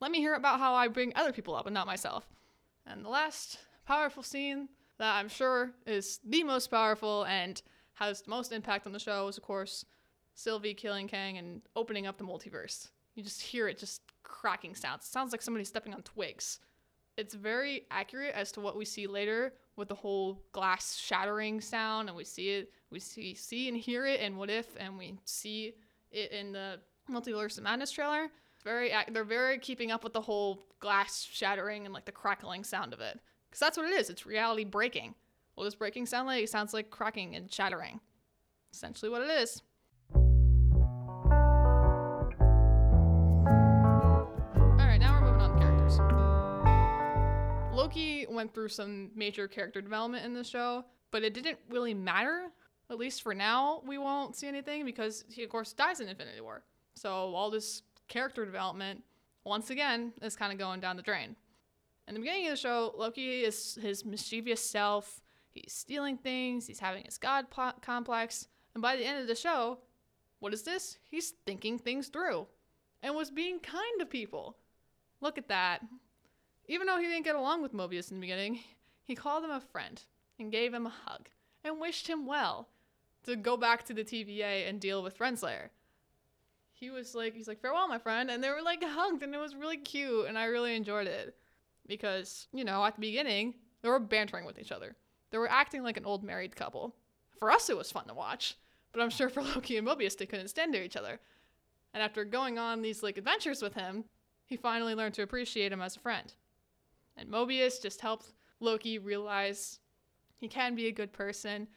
Let 0.00 0.10
me 0.10 0.18
hear 0.18 0.34
about 0.34 0.60
how 0.60 0.74
I 0.74 0.88
bring 0.88 1.12
other 1.16 1.32
people 1.32 1.54
up 1.54 1.66
and 1.66 1.74
not 1.74 1.86
myself. 1.86 2.28
And 2.86 3.04
the 3.04 3.08
last 3.08 3.58
powerful 3.86 4.22
scene 4.22 4.68
that 4.98 5.16
I'm 5.16 5.28
sure 5.28 5.72
is 5.86 6.20
the 6.24 6.42
most 6.44 6.70
powerful 6.70 7.24
and 7.24 7.60
has 7.94 8.22
the 8.22 8.30
most 8.30 8.52
impact 8.52 8.86
on 8.86 8.92
the 8.92 8.98
show 8.98 9.28
is, 9.28 9.38
of 9.38 9.44
course, 9.44 9.84
Sylvie 10.34 10.74
killing 10.74 11.08
Kang 11.08 11.38
and 11.38 11.62
opening 11.76 12.06
up 12.06 12.18
the 12.18 12.24
multiverse. 12.24 12.88
You 13.14 13.22
just 13.22 13.42
hear 13.42 13.68
it 13.68 13.78
just 13.78 14.02
cracking 14.32 14.74
sounds. 14.74 15.04
It 15.04 15.12
sounds 15.12 15.30
like 15.30 15.42
somebody 15.42 15.64
stepping 15.64 15.94
on 15.94 16.02
twigs. 16.02 16.58
It's 17.16 17.34
very 17.34 17.86
accurate 17.90 18.34
as 18.34 18.50
to 18.52 18.60
what 18.60 18.76
we 18.76 18.84
see 18.84 19.06
later 19.06 19.52
with 19.76 19.88
the 19.88 19.94
whole 19.94 20.42
glass 20.52 20.96
shattering 20.96 21.60
sound, 21.60 22.08
and 22.08 22.16
we 22.16 22.24
see 22.24 22.48
it, 22.48 22.72
we 22.90 22.98
see 22.98 23.34
see 23.34 23.68
and 23.68 23.76
hear 23.76 24.06
it 24.06 24.20
in 24.20 24.36
What 24.36 24.50
If, 24.50 24.66
and 24.78 24.98
we 24.98 25.18
see 25.24 25.74
it 26.10 26.32
in 26.32 26.52
the 26.52 26.80
Multiverse 27.10 27.58
of 27.58 27.64
Madness 27.64 27.90
trailer. 27.90 28.24
It's 28.54 28.64
very, 28.64 28.92
they're 29.10 29.24
very 29.24 29.58
keeping 29.58 29.90
up 29.90 30.02
with 30.02 30.14
the 30.14 30.20
whole 30.20 30.66
glass 30.80 31.22
shattering 31.30 31.84
and 31.84 31.94
like 31.94 32.06
the 32.06 32.12
crackling 32.12 32.64
sound 32.64 32.92
of 32.94 33.00
it, 33.00 33.20
because 33.48 33.60
that's 33.60 33.76
what 33.76 33.86
it 33.86 33.92
is. 33.92 34.08
It's 34.08 34.26
reality 34.26 34.64
breaking. 34.64 35.14
What 35.54 35.64
does 35.64 35.74
breaking 35.74 36.06
sound 36.06 36.26
like? 36.26 36.44
It 36.44 36.50
sounds 36.50 36.72
like 36.72 36.90
cracking 36.90 37.36
and 37.36 37.52
shattering. 37.52 38.00
Essentially, 38.72 39.10
what 39.10 39.22
it 39.22 39.30
is. 39.30 39.62
Went 48.32 48.54
through 48.54 48.68
some 48.68 49.10
major 49.14 49.48
character 49.48 49.80
development 49.80 50.24
in 50.24 50.34
the 50.34 50.44
show, 50.44 50.84
but 51.10 51.22
it 51.22 51.34
didn't 51.34 51.58
really 51.70 51.94
matter. 51.94 52.50
At 52.90 52.98
least 52.98 53.22
for 53.22 53.34
now, 53.34 53.82
we 53.86 53.98
won't 53.98 54.36
see 54.36 54.48
anything 54.48 54.84
because 54.84 55.24
he, 55.30 55.42
of 55.42 55.50
course, 55.50 55.72
dies 55.72 56.00
in 56.00 56.08
Infinity 56.08 56.40
War. 56.40 56.62
So 56.94 57.10
all 57.10 57.50
this 57.50 57.82
character 58.08 58.44
development, 58.44 59.02
once 59.44 59.70
again, 59.70 60.12
is 60.20 60.36
kind 60.36 60.52
of 60.52 60.58
going 60.58 60.80
down 60.80 60.96
the 60.96 61.02
drain. 61.02 61.36
In 62.08 62.14
the 62.14 62.20
beginning 62.20 62.46
of 62.46 62.52
the 62.52 62.56
show, 62.56 62.92
Loki 62.96 63.44
is 63.44 63.78
his 63.80 64.04
mischievous 64.04 64.60
self. 64.60 65.22
He's 65.50 65.72
stealing 65.72 66.18
things. 66.18 66.66
He's 66.66 66.80
having 66.80 67.04
his 67.04 67.18
god 67.18 67.50
pl- 67.50 67.74
complex. 67.80 68.48
And 68.74 68.82
by 68.82 68.96
the 68.96 69.04
end 69.04 69.20
of 69.20 69.28
the 69.28 69.34
show, 69.34 69.78
what 70.40 70.52
is 70.52 70.62
this? 70.62 70.98
He's 71.08 71.34
thinking 71.46 71.78
things 71.78 72.08
through 72.08 72.46
and 73.02 73.14
was 73.14 73.30
being 73.30 73.60
kind 73.60 74.00
to 74.00 74.06
people. 74.06 74.56
Look 75.20 75.38
at 75.38 75.48
that. 75.48 75.80
Even 76.72 76.86
though 76.86 76.96
he 76.96 77.06
didn't 77.06 77.26
get 77.26 77.34
along 77.34 77.60
with 77.60 77.74
Mobius 77.74 78.10
in 78.10 78.16
the 78.16 78.22
beginning, 78.22 78.60
he 79.04 79.14
called 79.14 79.44
him 79.44 79.50
a 79.50 79.60
friend 79.60 80.00
and 80.38 80.50
gave 80.50 80.72
him 80.72 80.86
a 80.86 80.94
hug 81.04 81.28
and 81.62 81.78
wished 81.78 82.08
him 82.08 82.24
well 82.24 82.66
to 83.24 83.36
go 83.36 83.58
back 83.58 83.84
to 83.84 83.92
the 83.92 84.02
TVA 84.02 84.66
and 84.66 84.80
deal 84.80 85.02
with 85.02 85.18
Renslayer. 85.18 85.68
He 86.72 86.88
was 86.88 87.14
like, 87.14 87.34
he's 87.34 87.46
like, 87.46 87.60
farewell, 87.60 87.88
my 87.88 87.98
friend. 87.98 88.30
And 88.30 88.42
they 88.42 88.48
were 88.48 88.62
like 88.62 88.82
hugged 88.82 89.22
and 89.22 89.34
it 89.34 89.38
was 89.38 89.54
really 89.54 89.76
cute 89.76 90.26
and 90.26 90.38
I 90.38 90.46
really 90.46 90.74
enjoyed 90.74 91.08
it 91.08 91.36
because, 91.86 92.48
you 92.54 92.64
know, 92.64 92.82
at 92.86 92.94
the 92.94 93.02
beginning, 93.02 93.52
they 93.82 93.90
were 93.90 93.98
bantering 93.98 94.46
with 94.46 94.58
each 94.58 94.72
other. 94.72 94.96
They 95.30 95.36
were 95.36 95.50
acting 95.50 95.82
like 95.82 95.98
an 95.98 96.06
old 96.06 96.24
married 96.24 96.56
couple. 96.56 96.96
For 97.38 97.50
us, 97.50 97.68
it 97.68 97.76
was 97.76 97.92
fun 97.92 98.06
to 98.06 98.14
watch, 98.14 98.56
but 98.92 99.02
I'm 99.02 99.10
sure 99.10 99.28
for 99.28 99.42
Loki 99.42 99.76
and 99.76 99.86
Mobius, 99.86 100.16
they 100.16 100.24
couldn't 100.24 100.48
stand 100.48 100.72
to 100.72 100.82
each 100.82 100.96
other. 100.96 101.20
And 101.92 102.02
after 102.02 102.24
going 102.24 102.58
on 102.58 102.80
these 102.80 103.02
like 103.02 103.18
adventures 103.18 103.60
with 103.60 103.74
him, 103.74 104.04
he 104.46 104.56
finally 104.56 104.94
learned 104.94 105.12
to 105.16 105.22
appreciate 105.22 105.70
him 105.70 105.82
as 105.82 105.96
a 105.96 106.00
friend. 106.00 106.32
And 107.16 107.28
Mobius 107.28 107.80
just 107.80 108.00
helped 108.00 108.32
Loki 108.60 108.98
realize 108.98 109.80
he 110.36 110.48
can 110.48 110.74
be 110.74 110.86
a 110.86 110.92
good 110.92 111.12
person. 111.12 111.68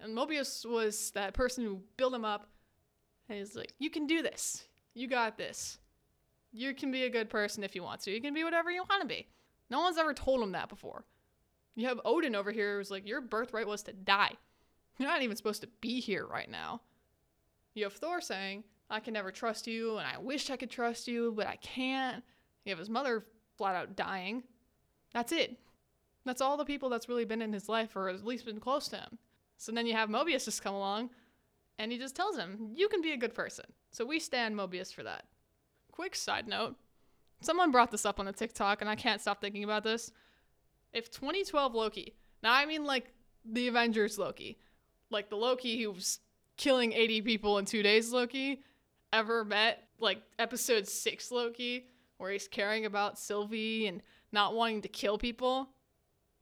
And 0.00 0.16
Mobius 0.16 0.68
was 0.68 1.10
that 1.12 1.34
person 1.34 1.64
who 1.64 1.80
built 1.96 2.14
him 2.14 2.24
up. 2.24 2.48
And 3.28 3.38
he's 3.38 3.56
like, 3.56 3.72
You 3.78 3.90
can 3.90 4.06
do 4.06 4.22
this. 4.22 4.64
You 4.94 5.08
got 5.08 5.36
this. 5.36 5.78
You 6.52 6.74
can 6.74 6.92
be 6.92 7.04
a 7.04 7.10
good 7.10 7.28
person 7.28 7.64
if 7.64 7.74
you 7.74 7.82
want 7.82 8.00
to. 8.02 8.12
You 8.12 8.20
can 8.20 8.34
be 8.34 8.44
whatever 8.44 8.70
you 8.70 8.84
want 8.88 9.02
to 9.02 9.08
be. 9.08 9.26
No 9.70 9.80
one's 9.80 9.98
ever 9.98 10.14
told 10.14 10.42
him 10.42 10.52
that 10.52 10.68
before. 10.68 11.04
You 11.74 11.88
have 11.88 12.00
Odin 12.04 12.36
over 12.36 12.52
here 12.52 12.78
who's 12.78 12.90
like, 12.90 13.06
Your 13.06 13.20
birthright 13.20 13.66
was 13.66 13.82
to 13.84 13.92
die. 13.92 14.32
You're 14.98 15.08
not 15.08 15.22
even 15.22 15.36
supposed 15.36 15.62
to 15.62 15.68
be 15.80 16.00
here 16.00 16.26
right 16.26 16.50
now. 16.50 16.80
You 17.74 17.84
have 17.84 17.94
Thor 17.94 18.20
saying, 18.20 18.62
I 18.88 19.00
can 19.00 19.14
never 19.14 19.32
trust 19.32 19.66
you, 19.66 19.98
and 19.98 20.06
I 20.06 20.18
wish 20.18 20.50
I 20.50 20.56
could 20.56 20.70
trust 20.70 21.08
you, 21.08 21.32
but 21.34 21.46
I 21.46 21.56
can't. 21.56 22.22
You 22.64 22.70
have 22.70 22.78
his 22.78 22.90
mother 22.90 23.26
flat 23.56 23.74
out 23.74 23.96
dying. 23.96 24.44
That's 25.14 25.32
it. 25.32 25.56
That's 26.26 26.42
all 26.42 26.56
the 26.56 26.64
people 26.64 26.90
that's 26.90 27.08
really 27.08 27.24
been 27.24 27.42
in 27.42 27.52
his 27.52 27.68
life 27.68 27.96
or 27.96 28.10
at 28.10 28.24
least 28.24 28.44
been 28.44 28.60
close 28.60 28.88
to 28.88 28.96
him. 28.96 29.18
So 29.56 29.72
then 29.72 29.86
you 29.86 29.94
have 29.94 30.10
Mobius 30.10 30.44
just 30.44 30.62
come 30.62 30.74
along 30.74 31.10
and 31.78 31.90
he 31.90 31.98
just 31.98 32.16
tells 32.16 32.36
him, 32.36 32.72
You 32.74 32.88
can 32.88 33.00
be 33.00 33.12
a 33.12 33.16
good 33.16 33.34
person. 33.34 33.66
So 33.90 34.04
we 34.04 34.20
stand 34.20 34.54
Mobius 34.54 34.92
for 34.92 35.02
that. 35.04 35.24
Quick 35.90 36.14
side 36.14 36.46
note 36.48 36.76
someone 37.44 37.70
brought 37.70 37.90
this 37.90 38.06
up 38.06 38.18
on 38.18 38.28
a 38.28 38.32
TikTok 38.32 38.80
and 38.80 38.90
I 38.90 38.96
can't 38.96 39.20
stop 39.20 39.40
thinking 39.40 39.64
about 39.64 39.84
this. 39.84 40.10
If 40.92 41.10
2012 41.10 41.74
Loki, 41.74 42.14
now 42.42 42.52
I 42.52 42.66
mean 42.66 42.84
like 42.84 43.12
the 43.44 43.68
Avengers 43.68 44.18
Loki, 44.18 44.58
like 45.10 45.28
the 45.28 45.36
Loki 45.36 45.82
who 45.82 45.92
was 45.92 46.20
killing 46.56 46.92
80 46.92 47.22
people 47.22 47.58
in 47.58 47.64
two 47.64 47.82
days 47.82 48.12
Loki, 48.12 48.62
ever 49.12 49.44
met 49.44 49.84
like 49.98 50.22
episode 50.38 50.88
6 50.88 51.30
Loki, 51.30 51.86
where 52.18 52.30
he's 52.30 52.48
caring 52.48 52.86
about 52.86 53.18
Sylvie 53.18 53.86
and 53.86 54.02
not 54.34 54.54
wanting 54.54 54.82
to 54.82 54.88
kill 54.88 55.16
people, 55.16 55.70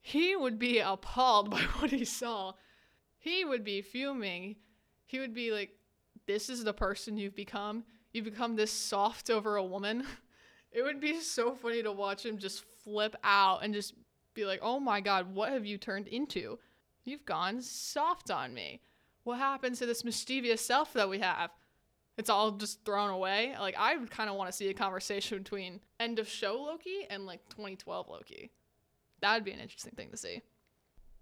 he 0.00 0.34
would 0.34 0.58
be 0.58 0.80
appalled 0.80 1.50
by 1.52 1.60
what 1.78 1.90
he 1.90 2.04
saw. 2.04 2.54
He 3.18 3.44
would 3.44 3.62
be 3.62 3.82
fuming. 3.82 4.56
He 5.06 5.20
would 5.20 5.32
be 5.32 5.52
like, 5.52 5.70
This 6.26 6.50
is 6.50 6.64
the 6.64 6.72
person 6.72 7.16
you've 7.16 7.36
become. 7.36 7.84
You've 8.12 8.24
become 8.24 8.56
this 8.56 8.72
soft 8.72 9.30
over 9.30 9.56
a 9.56 9.64
woman. 9.64 10.04
It 10.74 10.80
would 10.80 11.02
be 11.02 11.20
so 11.20 11.54
funny 11.54 11.82
to 11.82 11.92
watch 11.92 12.24
him 12.24 12.38
just 12.38 12.64
flip 12.82 13.14
out 13.22 13.62
and 13.62 13.74
just 13.74 13.92
be 14.32 14.46
like, 14.46 14.60
Oh 14.62 14.80
my 14.80 15.02
god, 15.02 15.34
what 15.34 15.52
have 15.52 15.66
you 15.66 15.76
turned 15.76 16.08
into? 16.08 16.58
You've 17.04 17.26
gone 17.26 17.60
soft 17.60 18.30
on 18.30 18.54
me. 18.54 18.80
What 19.24 19.38
happened 19.38 19.76
to 19.76 19.86
this 19.86 20.02
mischievous 20.02 20.62
self 20.62 20.94
that 20.94 21.10
we 21.10 21.18
have? 21.18 21.50
It's 22.18 22.30
all 22.30 22.52
just 22.52 22.84
thrown 22.84 23.10
away. 23.10 23.54
Like 23.58 23.76
I 23.78 23.96
would 23.96 24.10
kind 24.10 24.28
of 24.28 24.36
want 24.36 24.50
to 24.50 24.56
see 24.56 24.68
a 24.68 24.74
conversation 24.74 25.38
between 25.38 25.80
end 25.98 26.18
of 26.18 26.28
show 26.28 26.60
Loki 26.60 27.06
and 27.10 27.26
like 27.26 27.48
2012 27.50 28.08
Loki. 28.08 28.50
That 29.20 29.34
would 29.34 29.44
be 29.44 29.52
an 29.52 29.60
interesting 29.60 29.92
thing 29.94 30.10
to 30.10 30.16
see. 30.16 30.42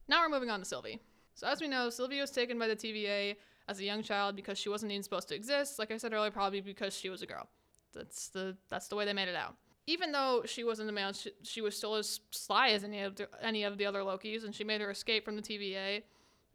Now 0.09 0.23
we're 0.23 0.29
moving 0.29 0.51
on 0.51 0.59
to 0.61 0.65
Sylvie. 0.65 1.01
So 1.35 1.47
as 1.47 1.61
we 1.61 1.69
know, 1.69 1.91
Sylvie 1.91 2.21
was 2.21 2.31
taken 2.31 2.59
by 2.59 2.67
the 2.67 2.77
TVA 2.77 3.37
as 3.69 3.79
a 3.79 3.85
young 3.85 4.03
child 4.03 4.35
because 4.35 4.59
she 4.59 4.69
wasn't 4.69 4.91
even 4.93 5.03
supposed 5.03 5.29
to 5.29 5.35
exist. 5.35 5.79
Like 5.79 5.93
I 5.93 5.97
said 5.97 6.13
earlier, 6.13 6.31
probably 6.31 6.61
because 6.61 6.97
she 6.97 7.09
was 7.09 7.23
a 7.23 7.27
girl. 7.27 7.49
That's 7.95 8.29
the 8.29 8.57
that's 8.69 8.89
the 8.89 8.97
way 8.97 9.05
they 9.05 9.13
made 9.13 9.29
it 9.29 9.37
out. 9.37 9.57
Even 9.87 10.13
though 10.13 10.43
she 10.45 10.63
wasn't 10.65 10.89
a 10.89 10.93
man, 10.93 11.15
she, 11.15 11.31
she 11.43 11.61
was 11.61 11.77
still 11.77 11.95
as 11.95 12.21
sly 12.31 12.71
as 12.71 12.85
any 12.85 13.01
of 13.01 13.17
the, 13.17 13.29
any 13.43 13.65
of 13.65 13.79
the 13.79 13.87
other 13.87 14.01
Lokis, 14.01 14.45
and 14.45 14.55
she 14.55 14.63
made 14.63 14.81
her 14.81 14.91
escape 14.91 15.25
from 15.25 15.37
the 15.37 15.43
TVA 15.43 16.03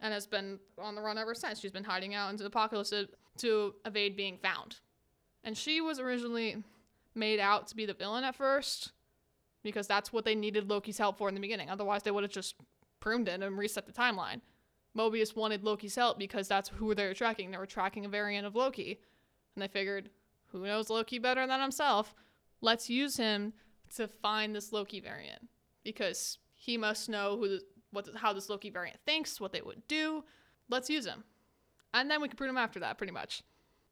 and 0.00 0.12
has 0.12 0.26
been 0.26 0.58
on 0.78 0.94
the 0.94 1.02
run 1.02 1.18
ever 1.18 1.34
since. 1.34 1.60
She's 1.60 1.72
been 1.72 1.84
hiding 1.84 2.14
out 2.14 2.30
into 2.30 2.42
the 2.42 2.48
apocalypse 2.48 2.92
to 3.38 3.74
evade 3.84 4.16
being 4.16 4.38
found. 4.38 4.76
And 5.44 5.56
she 5.56 5.80
was 5.80 5.98
originally 5.98 6.62
made 7.14 7.40
out 7.40 7.68
to 7.68 7.76
be 7.76 7.86
the 7.86 7.94
villain 7.94 8.24
at 8.24 8.34
first 8.34 8.92
because 9.62 9.86
that's 9.86 10.12
what 10.12 10.24
they 10.24 10.34
needed 10.34 10.68
Loki's 10.68 10.98
help 10.98 11.18
for 11.18 11.28
in 11.28 11.34
the 11.34 11.40
beginning. 11.40 11.70
Otherwise, 11.70 12.02
they 12.02 12.10
would 12.10 12.24
have 12.24 12.32
just 12.32 12.56
pruned 13.00 13.28
it 13.28 13.42
and 13.42 13.58
reset 13.58 13.86
the 13.86 13.92
timeline. 13.92 14.40
Mobius 14.96 15.36
wanted 15.36 15.62
Loki's 15.64 15.94
help 15.94 16.18
because 16.18 16.48
that's 16.48 16.68
who 16.68 16.94
they 16.94 17.06
were 17.06 17.14
tracking. 17.14 17.50
They 17.50 17.58
were 17.58 17.66
tracking 17.66 18.04
a 18.04 18.08
variant 18.08 18.46
of 18.46 18.54
Loki. 18.54 19.00
And 19.54 19.62
they 19.62 19.68
figured, 19.68 20.10
who 20.52 20.64
knows 20.64 20.90
Loki 20.90 21.18
better 21.18 21.46
than 21.46 21.60
himself? 21.60 22.14
Let's 22.60 22.88
use 22.88 23.16
him 23.16 23.52
to 23.96 24.08
find 24.08 24.54
this 24.54 24.72
Loki 24.72 25.00
variant 25.00 25.48
because 25.84 26.38
he 26.54 26.76
must 26.76 27.08
know 27.08 27.36
who 27.36 27.48
the, 27.48 27.60
what 27.92 28.08
how 28.16 28.32
this 28.32 28.48
Loki 28.48 28.70
variant 28.70 28.98
thinks, 29.04 29.40
what 29.40 29.52
they 29.52 29.60
would 29.60 29.86
do. 29.86 30.24
Let's 30.68 30.90
use 30.90 31.06
him. 31.06 31.24
And 32.00 32.10
then 32.10 32.20
we 32.20 32.28
can 32.28 32.36
prune 32.36 32.50
him 32.50 32.58
after 32.58 32.80
that, 32.80 32.98
pretty 32.98 33.12
much. 33.12 33.42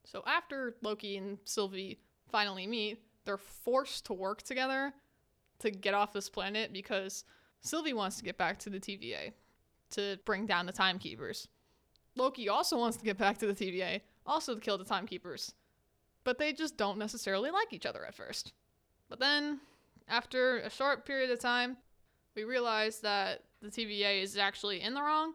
So 0.05 0.23
after 0.27 0.77
Loki 0.83 1.17
and 1.17 1.39
Sylvie 1.45 1.99
finally 2.31 2.67
meet, 2.67 2.99
they're 3.25 3.39
forced 3.39 4.05
to 4.07 4.13
work 4.13 4.43
together 4.43 4.93
to 5.61 5.71
get 5.71 5.95
off 5.95 6.13
this 6.13 6.29
planet 6.29 6.73
because 6.73 7.25
Sylvie 7.63 7.95
wants 7.95 8.17
to 8.19 8.25
get 8.25 8.37
back 8.37 8.59
to 8.59 8.71
the 8.71 8.79
TVA 8.79 9.33
to 9.93 10.19
bring 10.27 10.45
down 10.45 10.67
the 10.67 10.73
timekeepers. 10.73 11.49
Loki 12.15 12.49
also 12.49 12.77
wants 12.77 12.99
to 12.99 13.05
get 13.05 13.17
back 13.17 13.39
to 13.39 13.47
the 13.47 13.55
TVA, 13.55 14.03
also 14.27 14.55
to 14.55 14.61
kill 14.61 14.77
the 14.77 14.85
timekeepers. 14.85 15.55
But 16.25 16.39
they 16.39 16.53
just 16.53 16.77
don't 16.77 16.99
necessarily 16.99 17.51
like 17.51 17.73
each 17.73 17.87
other 17.87 18.05
at 18.05 18.15
first. 18.15 18.53
But 19.09 19.19
then, 19.19 19.61
after 20.09 20.59
a 20.59 20.71
short 20.71 21.07
period 21.07 21.31
of 21.31 21.39
time, 21.39 21.79
we 22.37 22.45
realize 22.45 23.01
that 23.01 23.45
the 23.63 23.69
TVA 23.69 24.23
is 24.23 24.37
actually 24.37 24.83
in 24.83 24.93
the 24.93 25.03
wrong 25.03 25.35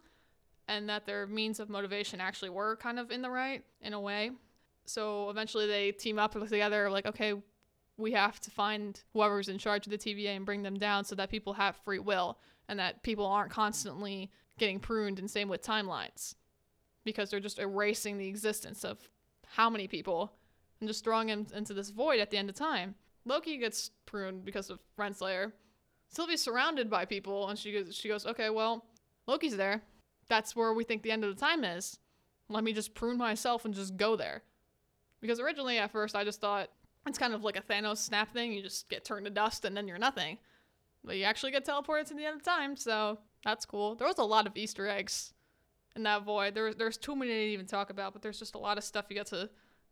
and 0.69 0.87
that 0.87 1.07
their 1.07 1.25
means 1.25 1.59
of 1.59 1.67
motivation 1.67 2.21
actually 2.21 2.51
were 2.51 2.77
kind 2.77 2.99
of 2.99 3.09
in 3.09 3.23
the 3.23 3.29
right 3.29 3.63
in 3.81 3.93
a 3.93 3.99
way. 3.99 4.29
So 4.85 5.29
eventually 5.31 5.65
they 5.65 5.91
team 5.91 6.19
up 6.19 6.33
together, 6.33 6.89
like, 6.91 7.07
okay, 7.07 7.33
we 7.97 8.11
have 8.11 8.39
to 8.41 8.51
find 8.51 9.01
whoever's 9.13 9.49
in 9.49 9.57
charge 9.57 9.87
of 9.87 9.91
the 9.91 9.97
TVA 9.97 10.35
and 10.35 10.45
bring 10.45 10.61
them 10.61 10.77
down 10.77 11.03
so 11.03 11.15
that 11.15 11.31
people 11.31 11.53
have 11.53 11.75
free 11.83 11.97
will 11.97 12.37
and 12.69 12.79
that 12.79 13.01
people 13.01 13.25
aren't 13.25 13.51
constantly 13.51 14.31
getting 14.59 14.79
pruned 14.79 15.17
and 15.17 15.29
same 15.29 15.49
with 15.49 15.63
timelines 15.63 16.35
because 17.03 17.31
they're 17.31 17.39
just 17.39 17.59
erasing 17.59 18.19
the 18.19 18.27
existence 18.27 18.85
of 18.85 19.09
how 19.47 19.69
many 19.71 19.87
people 19.87 20.31
and 20.79 20.87
just 20.87 21.03
throwing 21.03 21.27
them 21.27 21.47
into 21.55 21.73
this 21.73 21.89
void 21.89 22.19
at 22.19 22.29
the 22.29 22.37
end 22.37 22.47
of 22.47 22.55
time. 22.55 22.93
Loki 23.25 23.57
gets 23.57 23.89
pruned 24.05 24.45
because 24.45 24.69
of 24.69 24.79
Renslayer. 24.99 25.51
Sylvie's 26.09 26.41
surrounded 26.41 26.89
by 26.91 27.05
people 27.05 27.49
and 27.49 27.57
she 27.57 27.71
goes 27.71 27.95
she 27.95 28.07
goes, 28.07 28.25
"Okay, 28.25 28.49
well, 28.49 28.85
Loki's 29.27 29.57
there. 29.57 29.83
That's 30.29 30.55
where 30.55 30.73
we 30.73 30.83
think 30.83 31.03
the 31.03 31.11
end 31.11 31.25
of 31.25 31.35
the 31.35 31.39
time 31.39 31.63
is. 31.63 31.99
Let 32.47 32.63
me 32.63 32.73
just 32.73 32.93
prune 32.93 33.17
myself 33.17 33.65
and 33.65 33.73
just 33.73 33.97
go 33.97 34.15
there." 34.15 34.43
Because 35.21 35.39
originally 35.39 35.77
at 35.77 35.91
first 35.91 36.15
I 36.15 36.23
just 36.23 36.39
thought 36.39 36.69
it's 37.05 37.17
kind 37.17 37.33
of 37.33 37.43
like 37.43 37.57
a 37.57 37.61
Thanos 37.61 37.97
snap 37.97 38.31
thing. 38.31 38.53
You 38.53 38.61
just 38.61 38.89
get 38.89 39.03
turned 39.03 39.25
to 39.25 39.31
dust 39.31 39.65
and 39.65 39.75
then 39.75 39.87
you're 39.87 39.97
nothing. 39.97 40.37
But 41.03 41.17
you 41.17 41.23
actually 41.23 41.51
get 41.51 41.65
teleported 41.65 42.07
to 42.07 42.13
the 42.13 42.25
end 42.25 42.35
of 42.35 42.43
time, 42.43 42.75
so 42.75 43.19
that's 43.43 43.65
cool. 43.65 43.95
There 43.95 44.07
was 44.07 44.17
a 44.17 44.23
lot 44.23 44.47
of 44.47 44.57
Easter 44.57 44.87
eggs 44.87 45.33
in 45.95 46.03
that 46.03 46.23
void. 46.23 46.55
There, 46.55 46.73
there's 46.73 46.97
too 46.97 47.15
many 47.15 47.31
to 47.31 47.51
even 47.51 47.65
talk 47.65 47.89
about, 47.89 48.13
but 48.13 48.21
there's 48.21 48.39
just 48.39 48.55
a 48.55 48.59
lot 48.59 48.77
of 48.77 48.83
stuff 48.83 49.05
you 49.09 49.15
got 49.15 49.27
to 49.27 49.49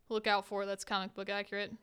look 0.09 0.27
out 0.27 0.45
for 0.45 0.65
that's 0.65 0.83
comic 0.83 1.13
book 1.13 1.29
accurate. 1.29 1.73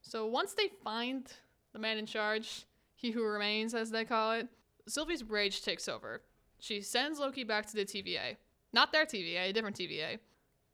So 0.00 0.26
once 0.26 0.54
they 0.54 0.70
find 0.82 1.26
the 1.72 1.78
man 1.78 1.98
in 1.98 2.06
charge, 2.06 2.66
he 2.94 3.10
who 3.10 3.22
remains, 3.22 3.74
as 3.74 3.90
they 3.90 4.04
call 4.04 4.32
it, 4.32 4.48
Sylvie's 4.88 5.22
rage 5.22 5.62
takes 5.62 5.88
over. 5.88 6.22
She 6.62 6.80
sends 6.80 7.18
Loki 7.18 7.42
back 7.42 7.66
to 7.66 7.74
the 7.74 7.84
TVA. 7.84 8.36
Not 8.72 8.92
their 8.92 9.04
TVA, 9.04 9.50
a 9.50 9.52
different 9.52 9.76
TVA. 9.76 10.20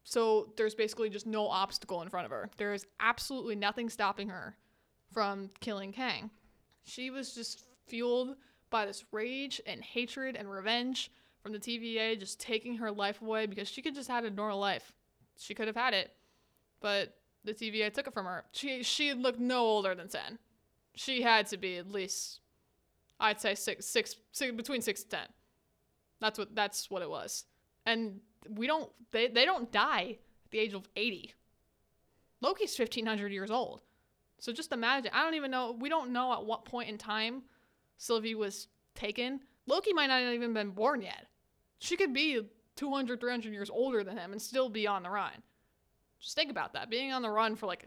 So 0.04 0.52
there's 0.58 0.74
basically 0.74 1.08
just 1.08 1.26
no 1.26 1.48
obstacle 1.48 2.02
in 2.02 2.10
front 2.10 2.26
of 2.26 2.30
her. 2.30 2.50
There 2.58 2.74
is 2.74 2.86
absolutely 3.00 3.54
nothing 3.54 3.88
stopping 3.88 4.28
her 4.28 4.54
from 5.14 5.48
killing 5.60 5.92
Kang. 5.92 6.28
She 6.84 7.08
was 7.08 7.34
just 7.34 7.64
fueled 7.86 8.36
by 8.68 8.84
this 8.84 9.02
rage 9.12 9.62
and 9.64 9.82
hatred 9.82 10.36
and 10.36 10.50
revenge 10.50 11.10
from 11.42 11.52
the 11.52 11.58
TVA 11.58 12.20
just 12.20 12.38
taking 12.38 12.76
her 12.76 12.90
life 12.90 13.22
away 13.22 13.46
because 13.46 13.66
she 13.66 13.80
could 13.80 13.94
just 13.94 14.08
have 14.08 14.24
had 14.24 14.32
a 14.32 14.36
normal 14.36 14.58
life. 14.58 14.92
She 15.38 15.54
could 15.54 15.68
have 15.68 15.76
had 15.76 15.94
it, 15.94 16.10
but 16.82 17.14
the 17.44 17.54
TVA 17.54 17.94
took 17.94 18.06
it 18.06 18.12
from 18.12 18.26
her. 18.26 18.44
She 18.52 18.82
she 18.82 19.14
looked 19.14 19.40
no 19.40 19.60
older 19.60 19.94
than 19.94 20.08
ten. 20.08 20.38
She 20.94 21.22
had 21.22 21.46
to 21.46 21.56
be 21.56 21.78
at 21.78 21.90
least, 21.90 22.40
I'd 23.18 23.40
say 23.40 23.54
six, 23.54 23.86
six, 23.86 24.16
six 24.32 24.54
between 24.54 24.82
six 24.82 25.00
and 25.00 25.10
ten. 25.10 25.28
That's 26.20 26.38
what 26.38 26.54
that's 26.54 26.90
what 26.90 27.02
it 27.02 27.10
was. 27.10 27.44
And 27.86 28.20
we 28.48 28.66
don't 28.66 28.90
they 29.12 29.28
they 29.28 29.44
don't 29.44 29.70
die 29.70 30.18
at 30.44 30.50
the 30.50 30.58
age 30.58 30.74
of 30.74 30.88
eighty. 30.96 31.34
Loki's 32.40 32.76
fifteen 32.76 33.06
hundred 33.06 33.32
years 33.32 33.50
old. 33.50 33.82
So 34.38 34.52
just 34.52 34.72
imagine. 34.72 35.10
I 35.14 35.22
don't 35.24 35.34
even 35.34 35.50
know. 35.50 35.76
We 35.78 35.88
don't 35.88 36.12
know 36.12 36.32
at 36.32 36.44
what 36.44 36.64
point 36.64 36.88
in 36.88 36.98
time 36.98 37.42
Sylvie 37.96 38.34
was 38.34 38.68
taken. 38.94 39.40
Loki 39.66 39.92
might 39.92 40.06
not 40.06 40.22
have 40.22 40.32
even 40.32 40.54
been 40.54 40.70
born 40.70 41.02
yet. 41.02 41.26
She 41.80 41.96
could 41.96 42.14
be 42.14 42.40
200, 42.76 43.20
300 43.20 43.52
years 43.52 43.70
older 43.70 44.04
than 44.04 44.16
him 44.16 44.32
and 44.32 44.40
still 44.40 44.68
be 44.68 44.86
on 44.86 45.02
the 45.02 45.10
run. 45.10 45.32
Just 46.20 46.36
think 46.36 46.50
about 46.50 46.72
that. 46.72 46.90
Being 46.90 47.12
on 47.12 47.22
the 47.22 47.30
run 47.30 47.56
for 47.56 47.66
like 47.66 47.84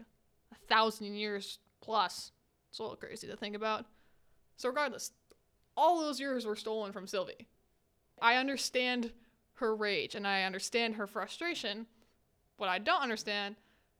a 0.52 0.66
thousand 0.68 1.14
years 1.14 1.58
plus. 1.80 2.32
It's 2.70 2.78
a 2.78 2.82
little 2.82 2.96
crazy 2.96 3.26
to 3.26 3.36
think 3.36 3.56
about. 3.56 3.86
So, 4.56 4.68
regardless, 4.68 5.12
all 5.76 6.00
those 6.00 6.20
years 6.20 6.46
were 6.46 6.56
stolen 6.56 6.92
from 6.92 7.06
Sylvie. 7.06 7.48
I 8.22 8.36
understand 8.36 9.12
her 9.54 9.74
rage 9.74 10.14
and 10.14 10.26
I 10.26 10.44
understand 10.44 10.94
her 10.94 11.06
frustration. 11.06 11.86
What 12.56 12.68
I 12.68 12.78
don't 12.78 13.02
understand 13.02 13.56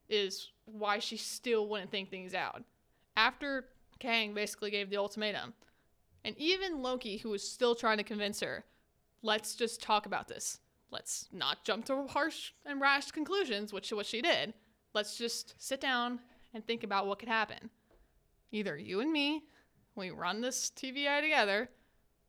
is 0.08 0.50
why 0.64 1.00
she 1.00 1.16
still 1.16 1.68
wouldn't 1.68 1.90
think 1.90 2.08
things 2.08 2.32
out. 2.32 2.62
After 3.16 3.66
Kang 3.98 4.32
basically 4.32 4.70
gave 4.70 4.88
the 4.88 4.96
ultimatum, 4.96 5.54
and 6.24 6.38
even 6.38 6.82
Loki, 6.82 7.16
who 7.16 7.30
was 7.30 7.46
still 7.46 7.74
trying 7.74 7.98
to 7.98 8.04
convince 8.04 8.40
her, 8.40 8.64
let's 9.22 9.56
just 9.56 9.82
talk 9.82 10.06
about 10.06 10.28
this. 10.28 10.60
Let's 10.90 11.28
not 11.32 11.64
jump 11.64 11.84
to 11.86 12.06
harsh 12.06 12.52
and 12.64 12.80
rash 12.80 13.10
conclusions, 13.10 13.72
which 13.72 13.88
is 13.88 13.96
what 13.96 14.06
she 14.06 14.22
did. 14.22 14.54
Let's 14.94 15.16
just 15.16 15.54
sit 15.58 15.80
down 15.80 16.20
and 16.54 16.64
think 16.64 16.84
about 16.84 17.06
what 17.06 17.18
could 17.18 17.28
happen. 17.28 17.70
Either 18.52 18.76
you 18.76 19.00
and 19.00 19.10
me, 19.10 19.42
we 19.96 20.10
run 20.10 20.42
this 20.42 20.70
TVA 20.76 21.20
together, 21.20 21.70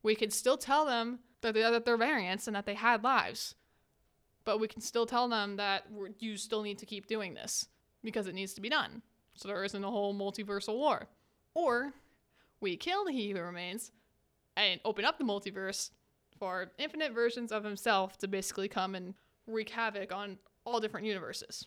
we 0.02 0.14
could 0.14 0.32
still 0.32 0.56
tell 0.56 0.86
them 0.86 1.20
that 1.44 1.54
they're, 1.54 1.70
that 1.70 1.84
they're 1.84 1.96
variants 1.96 2.46
and 2.46 2.56
that 2.56 2.64
they 2.64 2.74
had 2.74 3.04
lives, 3.04 3.54
but 4.44 4.58
we 4.58 4.66
can 4.66 4.80
still 4.80 5.06
tell 5.06 5.28
them 5.28 5.56
that 5.56 5.84
you 6.18 6.36
still 6.36 6.62
need 6.62 6.78
to 6.78 6.86
keep 6.86 7.06
doing 7.06 7.34
this 7.34 7.68
because 8.02 8.26
it 8.26 8.34
needs 8.34 8.54
to 8.54 8.60
be 8.60 8.68
done. 8.68 9.02
So 9.34 9.48
there 9.48 9.62
isn't 9.62 9.84
a 9.84 9.90
whole 9.90 10.14
multiversal 10.14 10.74
war. 10.74 11.06
Or 11.54 11.92
we 12.60 12.76
kill 12.76 13.04
the 13.04 13.12
He 13.12 13.30
Who 13.30 13.40
Remains 13.40 13.92
and 14.56 14.80
open 14.84 15.04
up 15.04 15.18
the 15.18 15.24
multiverse 15.24 15.90
for 16.38 16.72
infinite 16.78 17.12
versions 17.12 17.52
of 17.52 17.62
himself 17.62 18.16
to 18.18 18.28
basically 18.28 18.68
come 18.68 18.94
and 18.94 19.14
wreak 19.46 19.70
havoc 19.70 20.12
on 20.12 20.38
all 20.64 20.80
different 20.80 21.06
universes. 21.06 21.66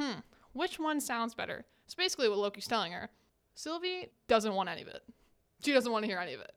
Hmm, 0.00 0.20
which 0.52 0.80
one 0.80 1.00
sounds 1.00 1.34
better? 1.34 1.64
It's 1.84 1.94
basically 1.94 2.28
what 2.28 2.38
Loki's 2.38 2.66
telling 2.66 2.92
her. 2.92 3.10
Sylvie 3.54 4.10
doesn't 4.26 4.54
want 4.54 4.68
any 4.68 4.82
of 4.82 4.88
it. 4.88 5.02
She 5.64 5.72
doesn't 5.72 5.92
want 5.92 6.02
to 6.04 6.08
hear 6.08 6.18
any 6.18 6.34
of 6.34 6.40
it. 6.40 6.52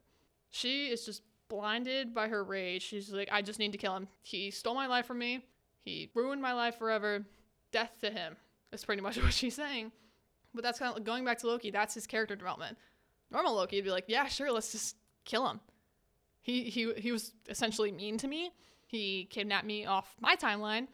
She 0.49 0.88
is 0.88 1.06
just 1.06 1.21
blinded 1.48 2.14
by 2.14 2.28
her 2.28 2.44
rage. 2.44 2.84
She's 2.84 3.12
like, 3.12 3.30
I 3.32 3.42
just 3.42 3.60
need 3.60 3.72
to 3.72 3.78
kill 3.78 3.96
him. 3.96 4.08
He 4.22 4.52
stole 4.52 4.76
my 4.76 4.88
life 4.88 5.06
from 5.06 5.20
me. 5.20 5.46
He 5.84 6.10
ruined 6.14 6.42
my 6.42 6.54
life 6.54 6.78
forever. 6.78 7.26
Death 7.72 7.92
to 8.02 8.10
him. 8.10 8.36
That's 8.72 8.86
pretty 8.86 9.02
much 9.02 9.18
what 9.22 9.34
she's 9.34 9.56
saying. 9.56 9.92
But 10.54 10.64
that's 10.64 10.80
kind 10.80 10.98
of 10.98 11.04
going 11.04 11.26
back 11.26 11.40
to 11.40 11.48
Loki. 11.48 11.72
That's 11.72 11.94
his 11.94 12.08
character 12.08 12.36
development 12.36 12.78
normal 13.32 13.56
Loki 13.56 13.78
would 13.78 13.86
be 13.86 13.92
like, 13.92 14.06
yeah, 14.08 14.28
sure, 14.28 14.52
let's 14.52 14.72
just 14.72 14.96
kill 15.26 15.48
him. 15.48 15.60
He 16.42 16.64
he 16.70 16.94
he 16.94 17.12
was 17.12 17.34
essentially 17.50 17.92
mean 17.92 18.18
to 18.20 18.28
me. 18.28 18.52
He 18.88 19.26
kidnapped 19.30 19.66
me 19.66 19.86
off 19.86 20.16
my 20.20 20.36
timeline. 20.36 20.88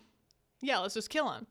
Yeah, 0.62 0.80
let's 0.80 0.94
just 0.94 1.10
kill 1.10 1.30
him. 1.30 1.46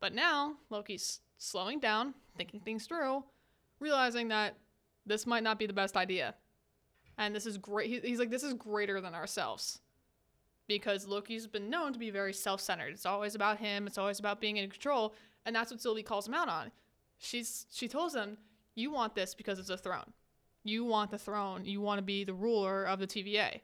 But 0.00 0.14
now 0.14 0.54
Loki's 0.70 1.20
slowing 1.36 1.80
down, 1.80 2.14
thinking 2.36 2.60
things 2.60 2.86
through, 2.86 3.24
realizing 3.80 4.28
that 4.28 4.56
this 5.04 5.26
might 5.26 5.42
not 5.42 5.58
be 5.58 5.66
the 5.66 5.72
best 5.72 5.96
idea. 5.96 6.34
And 7.18 7.34
this 7.34 7.46
is 7.46 7.58
great. 7.58 8.04
He's 8.04 8.18
like, 8.18 8.30
this 8.30 8.44
is 8.44 8.54
greater 8.54 9.00
than 9.00 9.14
ourselves. 9.14 9.80
Because 10.68 11.06
Loki's 11.06 11.46
been 11.46 11.68
known 11.68 11.92
to 11.92 11.98
be 11.98 12.10
very 12.10 12.32
self 12.32 12.60
centered. 12.60 12.92
It's 12.92 13.06
always 13.06 13.34
about 13.34 13.58
him, 13.58 13.86
it's 13.86 13.98
always 13.98 14.20
about 14.20 14.40
being 14.40 14.56
in 14.56 14.70
control. 14.70 15.14
And 15.44 15.54
that's 15.54 15.70
what 15.70 15.80
Sylvie 15.80 16.02
calls 16.02 16.28
him 16.28 16.34
out 16.34 16.48
on. 16.48 16.70
She's 17.18 17.66
she 17.72 17.88
tells 17.88 18.14
him, 18.14 18.38
you 18.74 18.92
want 18.92 19.14
this 19.14 19.34
because 19.34 19.58
it's 19.58 19.70
a 19.70 19.76
throne. 19.76 20.12
You 20.62 20.84
want 20.84 21.10
the 21.10 21.18
throne. 21.18 21.64
You 21.64 21.80
want 21.80 21.98
to 21.98 22.02
be 22.02 22.22
the 22.22 22.34
ruler 22.34 22.84
of 22.84 23.00
the 23.00 23.06
TVA. 23.06 23.60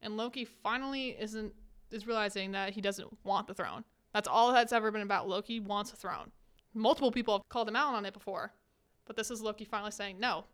And 0.00 0.16
Loki 0.16 0.44
finally 0.44 1.16
isn't 1.20 1.52
is 1.90 2.06
realizing 2.06 2.52
that 2.52 2.70
he 2.70 2.80
doesn't 2.80 3.08
want 3.24 3.46
the 3.46 3.54
throne. 3.54 3.84
That's 4.14 4.28
all 4.28 4.52
that's 4.52 4.72
ever 4.72 4.90
been 4.90 5.02
about. 5.02 5.28
Loki 5.28 5.60
wants 5.60 5.92
a 5.92 5.96
throne. 5.96 6.30
Multiple 6.72 7.12
people 7.12 7.34
have 7.34 7.48
called 7.50 7.68
him 7.68 7.76
out 7.76 7.94
on 7.94 8.06
it 8.06 8.14
before. 8.14 8.52
But 9.04 9.16
this 9.16 9.30
is 9.30 9.42
Loki 9.42 9.64
finally 9.64 9.90
saying, 9.90 10.18
"No. 10.18 10.44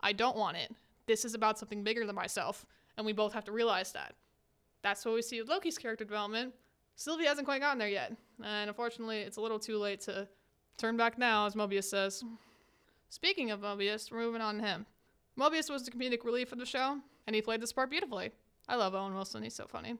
I 0.00 0.12
don't 0.12 0.36
want 0.36 0.56
it. 0.56 0.72
This 1.10 1.24
is 1.24 1.34
about 1.34 1.58
something 1.58 1.82
bigger 1.82 2.06
than 2.06 2.14
myself." 2.14 2.64
And 2.96 3.04
we 3.04 3.12
both 3.12 3.32
have 3.32 3.44
to 3.46 3.52
realize 3.52 3.92
that. 3.92 4.14
That's 4.82 5.04
what 5.04 5.14
we 5.14 5.22
see 5.22 5.40
with 5.40 5.50
Loki's 5.50 5.76
character 5.76 6.04
development. 6.04 6.54
Sylvie 6.94 7.24
hasn't 7.24 7.46
quite 7.46 7.60
gotten 7.60 7.78
there 7.78 7.88
yet. 7.88 8.16
And 8.42 8.70
unfortunately, 8.70 9.22
it's 9.22 9.36
a 9.36 9.40
little 9.40 9.58
too 9.58 9.76
late 9.76 10.00
to 10.02 10.28
turn 10.76 10.96
back 10.96 11.18
now, 11.18 11.46
as 11.46 11.54
Mobius 11.56 11.84
says. 11.84 12.22
Speaking 13.08 13.50
of 13.50 13.60
Mobius, 13.60 14.10
we're 14.10 14.20
moving 14.20 14.40
on 14.40 14.58
to 14.58 14.62
him. 14.62 14.86
Mobius 15.36 15.68
was 15.68 15.84
the 15.84 15.90
comedic 15.90 16.24
relief 16.24 16.52
of 16.52 16.58
the 16.58 16.66
show, 16.66 17.00
and 17.26 17.34
he 17.34 17.42
played 17.42 17.60
this 17.60 17.72
part 17.72 17.90
beautifully. 17.90 18.30
I 18.68 18.76
love 18.76 18.94
Owen 18.94 19.14
Wilson, 19.14 19.42
he's 19.42 19.54
so 19.54 19.66
funny. 19.66 19.98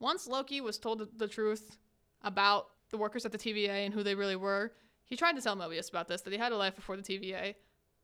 Once 0.00 0.26
Loki 0.26 0.60
was 0.60 0.78
told 0.78 1.18
the 1.18 1.28
truth 1.28 1.78
about 2.22 2.70
the 2.90 2.98
workers 2.98 3.24
at 3.24 3.32
the 3.32 3.38
TVA 3.38 3.84
and 3.84 3.94
who 3.94 4.02
they 4.02 4.14
really 4.14 4.36
were, 4.36 4.72
he 5.04 5.16
tried 5.16 5.36
to 5.36 5.42
tell 5.42 5.56
Mobius 5.56 5.88
about 5.88 6.08
this, 6.08 6.22
that 6.22 6.32
he 6.32 6.38
had 6.38 6.52
a 6.52 6.56
life 6.56 6.74
before 6.74 6.96
the 6.96 7.02
TVA, 7.02 7.54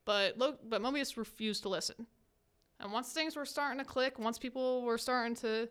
but, 0.04 0.38
Lo- 0.38 0.58
but 0.68 0.82
Mobius 0.82 1.16
refused 1.16 1.62
to 1.62 1.68
listen. 1.68 2.06
And 2.80 2.92
once 2.92 3.12
things 3.12 3.36
were 3.36 3.44
starting 3.44 3.78
to 3.78 3.84
click, 3.84 4.18
once 4.18 4.38
people 4.38 4.82
were 4.82 4.98
starting 4.98 5.36
to 5.36 5.68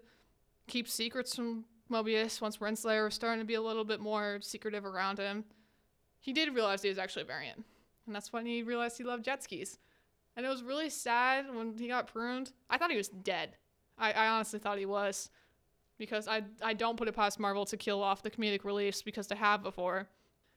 keep 0.68 0.88
secrets 0.88 1.36
from 1.36 1.66
Mobius, 1.92 2.40
once 2.40 2.58
Renslayer 2.58 3.06
was 3.06 3.14
starting 3.14 3.40
to 3.40 3.46
be 3.46 3.56
a 3.56 3.62
little 3.62 3.84
bit 3.84 4.00
more 4.00 4.40
secretive 4.42 4.86
around 4.86 5.20
him, 5.20 5.44
he 6.20 6.32
did 6.32 6.56
realize 6.56 6.82
he 6.82 6.90
was 6.90 7.00
actually 7.00 7.24
a 7.24 7.26
variant. 7.26 7.66
And 8.06 8.16
that's 8.16 8.32
when 8.32 8.46
he 8.46 8.64
realized 8.64 8.98
he 8.98 9.04
loved 9.04 9.26
jet 9.26 9.44
skis. 9.44 9.78
And 10.38 10.46
it 10.46 10.50
was 10.50 10.64
really 10.64 10.90
sad 10.90 11.54
when 11.54 11.78
he 11.78 11.88
got 11.88 12.08
pruned. 12.08 12.54
I 12.70 12.78
thought 12.78 12.92
he 12.92 12.98
was 12.98 13.10
dead. 13.10 13.58
I, 13.98 14.14
I 14.14 14.28
honestly 14.28 14.60
thought 14.60 14.78
he 14.78 14.86
was. 14.86 15.30
Because 15.98 16.28
I, 16.28 16.44
I 16.62 16.74
don't 16.74 16.98
put 16.98 17.08
it 17.08 17.16
past 17.16 17.40
Marvel 17.40 17.66
to 17.66 17.78
kill 17.78 18.02
off 18.02 18.24
the 18.24 18.32
comedic 18.32 18.64
reliefs 18.64 19.02
because 19.02 19.28
they 19.28 19.36
have 19.36 19.62
before. 19.62 20.08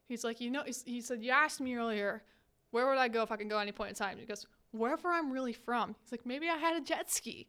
He's 0.06 0.22
like, 0.22 0.40
you 0.40 0.50
know, 0.50 0.62
he 0.86 1.00
said, 1.00 1.22
you 1.22 1.32
asked 1.32 1.60
me 1.60 1.74
earlier, 1.74 2.22
where 2.74 2.88
would 2.88 2.98
I 2.98 3.06
go 3.06 3.22
if 3.22 3.30
I 3.30 3.36
can 3.36 3.46
go 3.46 3.58
any 3.60 3.70
point 3.70 3.90
in 3.90 3.94
time? 3.94 4.18
He 4.18 4.26
goes, 4.26 4.44
wherever 4.72 5.08
I'm 5.08 5.30
really 5.30 5.52
from. 5.52 5.94
He's 6.02 6.10
like, 6.10 6.26
maybe 6.26 6.48
I 6.48 6.56
had 6.56 6.76
a 6.76 6.80
jet 6.80 7.08
ski. 7.08 7.46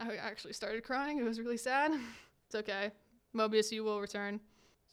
I 0.00 0.14
actually 0.14 0.52
started 0.52 0.84
crying. 0.84 1.18
It 1.18 1.24
was 1.24 1.40
really 1.40 1.56
sad. 1.56 1.90
it's 2.46 2.54
okay. 2.54 2.92
Mobius, 3.34 3.72
you 3.72 3.82
will 3.82 4.00
return. 4.00 4.38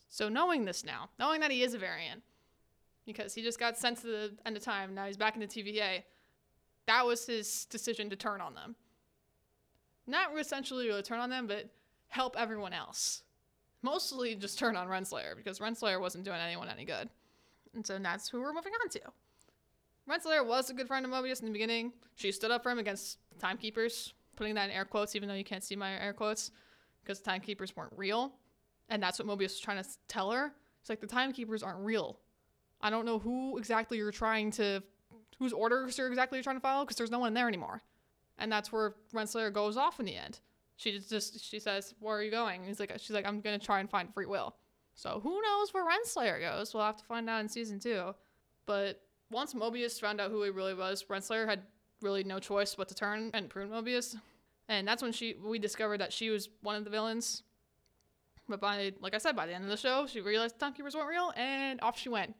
So 0.09 0.29
knowing 0.29 0.65
this 0.65 0.83
now, 0.83 1.09
knowing 1.19 1.41
that 1.41 1.51
he 1.51 1.61
is 1.61 1.75
a 1.75 1.77
variant, 1.77 2.23
because 3.05 3.35
he 3.35 3.43
just 3.43 3.59
got 3.59 3.77
sent 3.77 4.01
to 4.01 4.07
the 4.07 4.31
end 4.47 4.57
of 4.57 4.63
time, 4.63 4.95
now 4.95 5.05
he's 5.05 5.15
back 5.15 5.35
in 5.35 5.41
the 5.41 5.47
TVA. 5.47 6.01
That 6.87 7.05
was 7.05 7.27
his 7.27 7.65
decision 7.65 8.09
to 8.09 8.15
turn 8.15 8.41
on 8.41 8.55
them. 8.55 8.75
Not 10.07 10.31
essentially 10.39 10.89
turn 11.03 11.19
on 11.19 11.29
them, 11.29 11.45
but 11.45 11.69
help 12.07 12.35
everyone 12.35 12.73
else. 12.73 13.21
Mostly 13.83 14.33
just 14.33 14.57
turn 14.57 14.75
on 14.75 14.87
Renslayer 14.87 15.35
because 15.35 15.59
Renslayer 15.59 16.01
wasn't 16.01 16.23
doing 16.23 16.39
anyone 16.39 16.67
any 16.67 16.83
good. 16.83 17.09
And 17.75 17.85
so 17.85 17.99
that's 17.99 18.27
who 18.27 18.41
we're 18.41 18.53
moving 18.53 18.73
on 18.81 18.89
to. 18.89 19.01
Renslayer 20.09 20.45
was 20.45 20.69
a 20.69 20.73
good 20.73 20.87
friend 20.87 21.05
of 21.05 21.11
Mobius 21.11 21.41
in 21.41 21.47
the 21.47 21.51
beginning. 21.51 21.91
She 22.15 22.31
stood 22.31 22.51
up 22.51 22.63
for 22.63 22.71
him 22.71 22.79
against 22.79 23.17
timekeepers, 23.39 24.13
putting 24.35 24.55
that 24.55 24.69
in 24.69 24.75
air 24.75 24.85
quotes, 24.85 25.15
even 25.15 25.27
though 25.27 25.35
you 25.35 25.43
can't 25.43 25.63
see 25.63 25.75
my 25.75 25.99
air 25.99 26.13
quotes, 26.13 26.51
because 27.03 27.19
timekeepers 27.19 27.75
weren't 27.75 27.93
real. 27.95 28.33
And 28.89 29.03
that's 29.03 29.19
what 29.19 29.27
Mobius 29.27 29.43
was 29.43 29.59
trying 29.59 29.83
to 29.83 29.89
tell 30.07 30.31
her. 30.31 30.53
It's 30.79 30.89
like 30.89 31.01
the 31.01 31.07
timekeepers 31.07 31.61
aren't 31.61 31.79
real. 31.79 32.19
I 32.79 32.89
don't 32.89 33.05
know 33.05 33.19
who 33.19 33.57
exactly 33.57 33.97
you're 33.97 34.11
trying 34.11 34.51
to, 34.51 34.81
whose 35.39 35.51
orders 35.51 35.97
you're 35.97 36.07
exactly 36.07 36.41
trying 36.41 36.55
to 36.55 36.61
follow, 36.61 36.85
because 36.85 36.95
there's 36.95 37.11
no 37.11 37.19
one 37.19 37.33
there 37.33 37.47
anymore. 37.47 37.81
And 38.37 38.51
that's 38.51 38.71
where 38.71 38.95
Renslayer 39.13 39.51
goes 39.51 39.77
off 39.77 39.99
in 39.99 40.05
the 40.05 40.15
end. 40.15 40.39
She 40.77 40.99
just 40.99 41.43
she 41.43 41.59
says, 41.59 41.95
"Where 41.99 42.17
are 42.17 42.21
you 42.21 42.29
going?" 42.29 42.59
And 42.59 42.67
he's 42.67 42.79
like, 42.79 42.93
"She's 42.99 43.11
like, 43.11 43.25
I'm 43.25 43.41
gonna 43.41 43.57
try 43.57 43.79
and 43.79 43.89
find 43.89 44.13
free 44.13 44.27
will." 44.27 44.55
So 44.93 45.19
who 45.21 45.41
knows 45.41 45.73
where 45.73 45.83
Renslayer 45.83 46.39
goes? 46.39 46.73
We'll 46.73 46.83
have 46.83 46.97
to 46.97 47.03
find 47.03 47.27
out 47.27 47.41
in 47.41 47.49
season 47.49 47.79
two. 47.79 48.13
But 48.67 49.01
once 49.29 49.53
Mobius 49.53 49.99
found 49.99 50.21
out 50.21 50.31
who 50.31 50.41
he 50.43 50.49
really 50.49 50.73
was, 50.73 51.03
Renslayer 51.03 51.47
had 51.47 51.61
really 52.01 52.23
no 52.23 52.39
choice 52.39 52.75
but 52.75 52.87
to 52.89 52.95
turn 52.95 53.31
and 53.33 53.49
prune 53.49 53.69
Mobius. 53.69 54.15
And 54.69 54.87
that's 54.87 55.01
when 55.01 55.11
she 55.11 55.35
we 55.41 55.59
discovered 55.59 55.99
that 55.99 56.11
she 56.11 56.29
was 56.29 56.49
one 56.61 56.75
of 56.75 56.83
the 56.83 56.89
villains. 56.89 57.43
But 58.49 58.61
by 58.61 58.93
like 59.01 59.15
I 59.15 59.17
said, 59.17 59.35
by 59.35 59.45
the 59.45 59.53
end 59.53 59.63
of 59.63 59.69
the 59.69 59.77
show, 59.77 60.07
she 60.07 60.21
realized 60.21 60.55
the 60.55 60.59
timekeepers 60.59 60.95
weren't 60.95 61.09
real, 61.09 61.33
and 61.35 61.79
off 61.81 61.97
she 61.97 62.09
went 62.09 62.35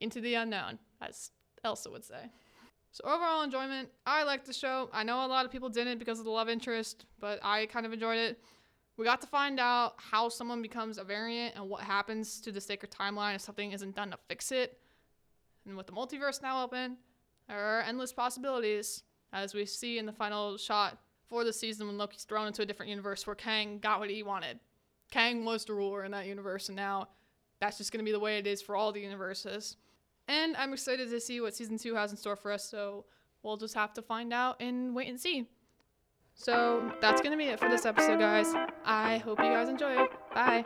into 0.00 0.20
the 0.20 0.34
unknown, 0.34 0.78
as 1.00 1.30
Elsa 1.64 1.90
would 1.90 2.04
say. 2.04 2.30
So 2.92 3.04
overall 3.04 3.42
enjoyment, 3.42 3.88
I 4.04 4.22
liked 4.24 4.46
the 4.46 4.52
show. 4.52 4.90
I 4.92 5.02
know 5.02 5.24
a 5.24 5.26
lot 5.26 5.46
of 5.46 5.50
people 5.50 5.70
didn't 5.70 5.98
because 5.98 6.18
of 6.18 6.26
the 6.26 6.30
love 6.30 6.48
interest, 6.48 7.06
but 7.20 7.40
I 7.42 7.66
kind 7.66 7.86
of 7.86 7.92
enjoyed 7.92 8.18
it. 8.18 8.38
We 8.98 9.06
got 9.06 9.22
to 9.22 9.26
find 9.26 9.58
out 9.58 9.94
how 9.96 10.28
someone 10.28 10.60
becomes 10.60 10.98
a 10.98 11.04
variant 11.04 11.56
and 11.56 11.68
what 11.70 11.80
happens 11.80 12.40
to 12.42 12.52
the 12.52 12.60
sacred 12.60 12.90
timeline 12.90 13.34
if 13.34 13.40
something 13.40 13.72
isn't 13.72 13.96
done 13.96 14.10
to 14.10 14.18
fix 14.28 14.52
it. 14.52 14.78
And 15.66 15.76
with 15.76 15.86
the 15.86 15.92
multiverse 15.92 16.42
now 16.42 16.64
open, 16.64 16.96
there 17.48 17.58
are 17.58 17.82
endless 17.82 18.12
possibilities, 18.12 19.02
as 19.32 19.54
we 19.54 19.64
see 19.66 19.98
in 19.98 20.06
the 20.06 20.12
final 20.12 20.56
shot 20.56 20.98
for 21.28 21.44
the 21.44 21.52
season 21.52 21.86
when 21.86 21.98
Loki's 21.98 22.24
thrown 22.24 22.46
into 22.46 22.62
a 22.62 22.66
different 22.66 22.90
universe 22.90 23.26
where 23.26 23.36
Kang 23.36 23.78
got 23.78 24.00
what 24.00 24.10
he 24.10 24.22
wanted. 24.22 24.58
Kang 25.10 25.44
was 25.44 25.64
the 25.64 25.74
ruler 25.74 26.04
in 26.04 26.10
that 26.12 26.26
universe, 26.26 26.68
and 26.68 26.76
now 26.76 27.08
that's 27.60 27.78
just 27.78 27.92
going 27.92 27.98
to 27.98 28.04
be 28.04 28.12
the 28.12 28.20
way 28.20 28.38
it 28.38 28.46
is 28.46 28.60
for 28.60 28.76
all 28.76 28.92
the 28.92 29.00
universes. 29.00 29.76
And 30.28 30.56
I'm 30.56 30.72
excited 30.72 31.10
to 31.10 31.20
see 31.20 31.40
what 31.40 31.54
season 31.54 31.78
two 31.78 31.94
has 31.94 32.10
in 32.10 32.16
store 32.16 32.36
for 32.36 32.52
us, 32.52 32.64
so 32.64 33.04
we'll 33.42 33.56
just 33.56 33.74
have 33.74 33.92
to 33.94 34.02
find 34.02 34.32
out 34.32 34.56
and 34.60 34.94
wait 34.94 35.08
and 35.08 35.20
see. 35.20 35.48
So 36.34 36.92
that's 37.00 37.20
going 37.20 37.32
to 37.32 37.38
be 37.38 37.50
it 37.50 37.60
for 37.60 37.68
this 37.68 37.84
episode, 37.84 38.18
guys. 38.18 38.52
I 38.84 39.18
hope 39.18 39.38
you 39.38 39.50
guys 39.50 39.68
enjoy 39.68 40.02
it. 40.02 40.10
Bye. 40.34 40.64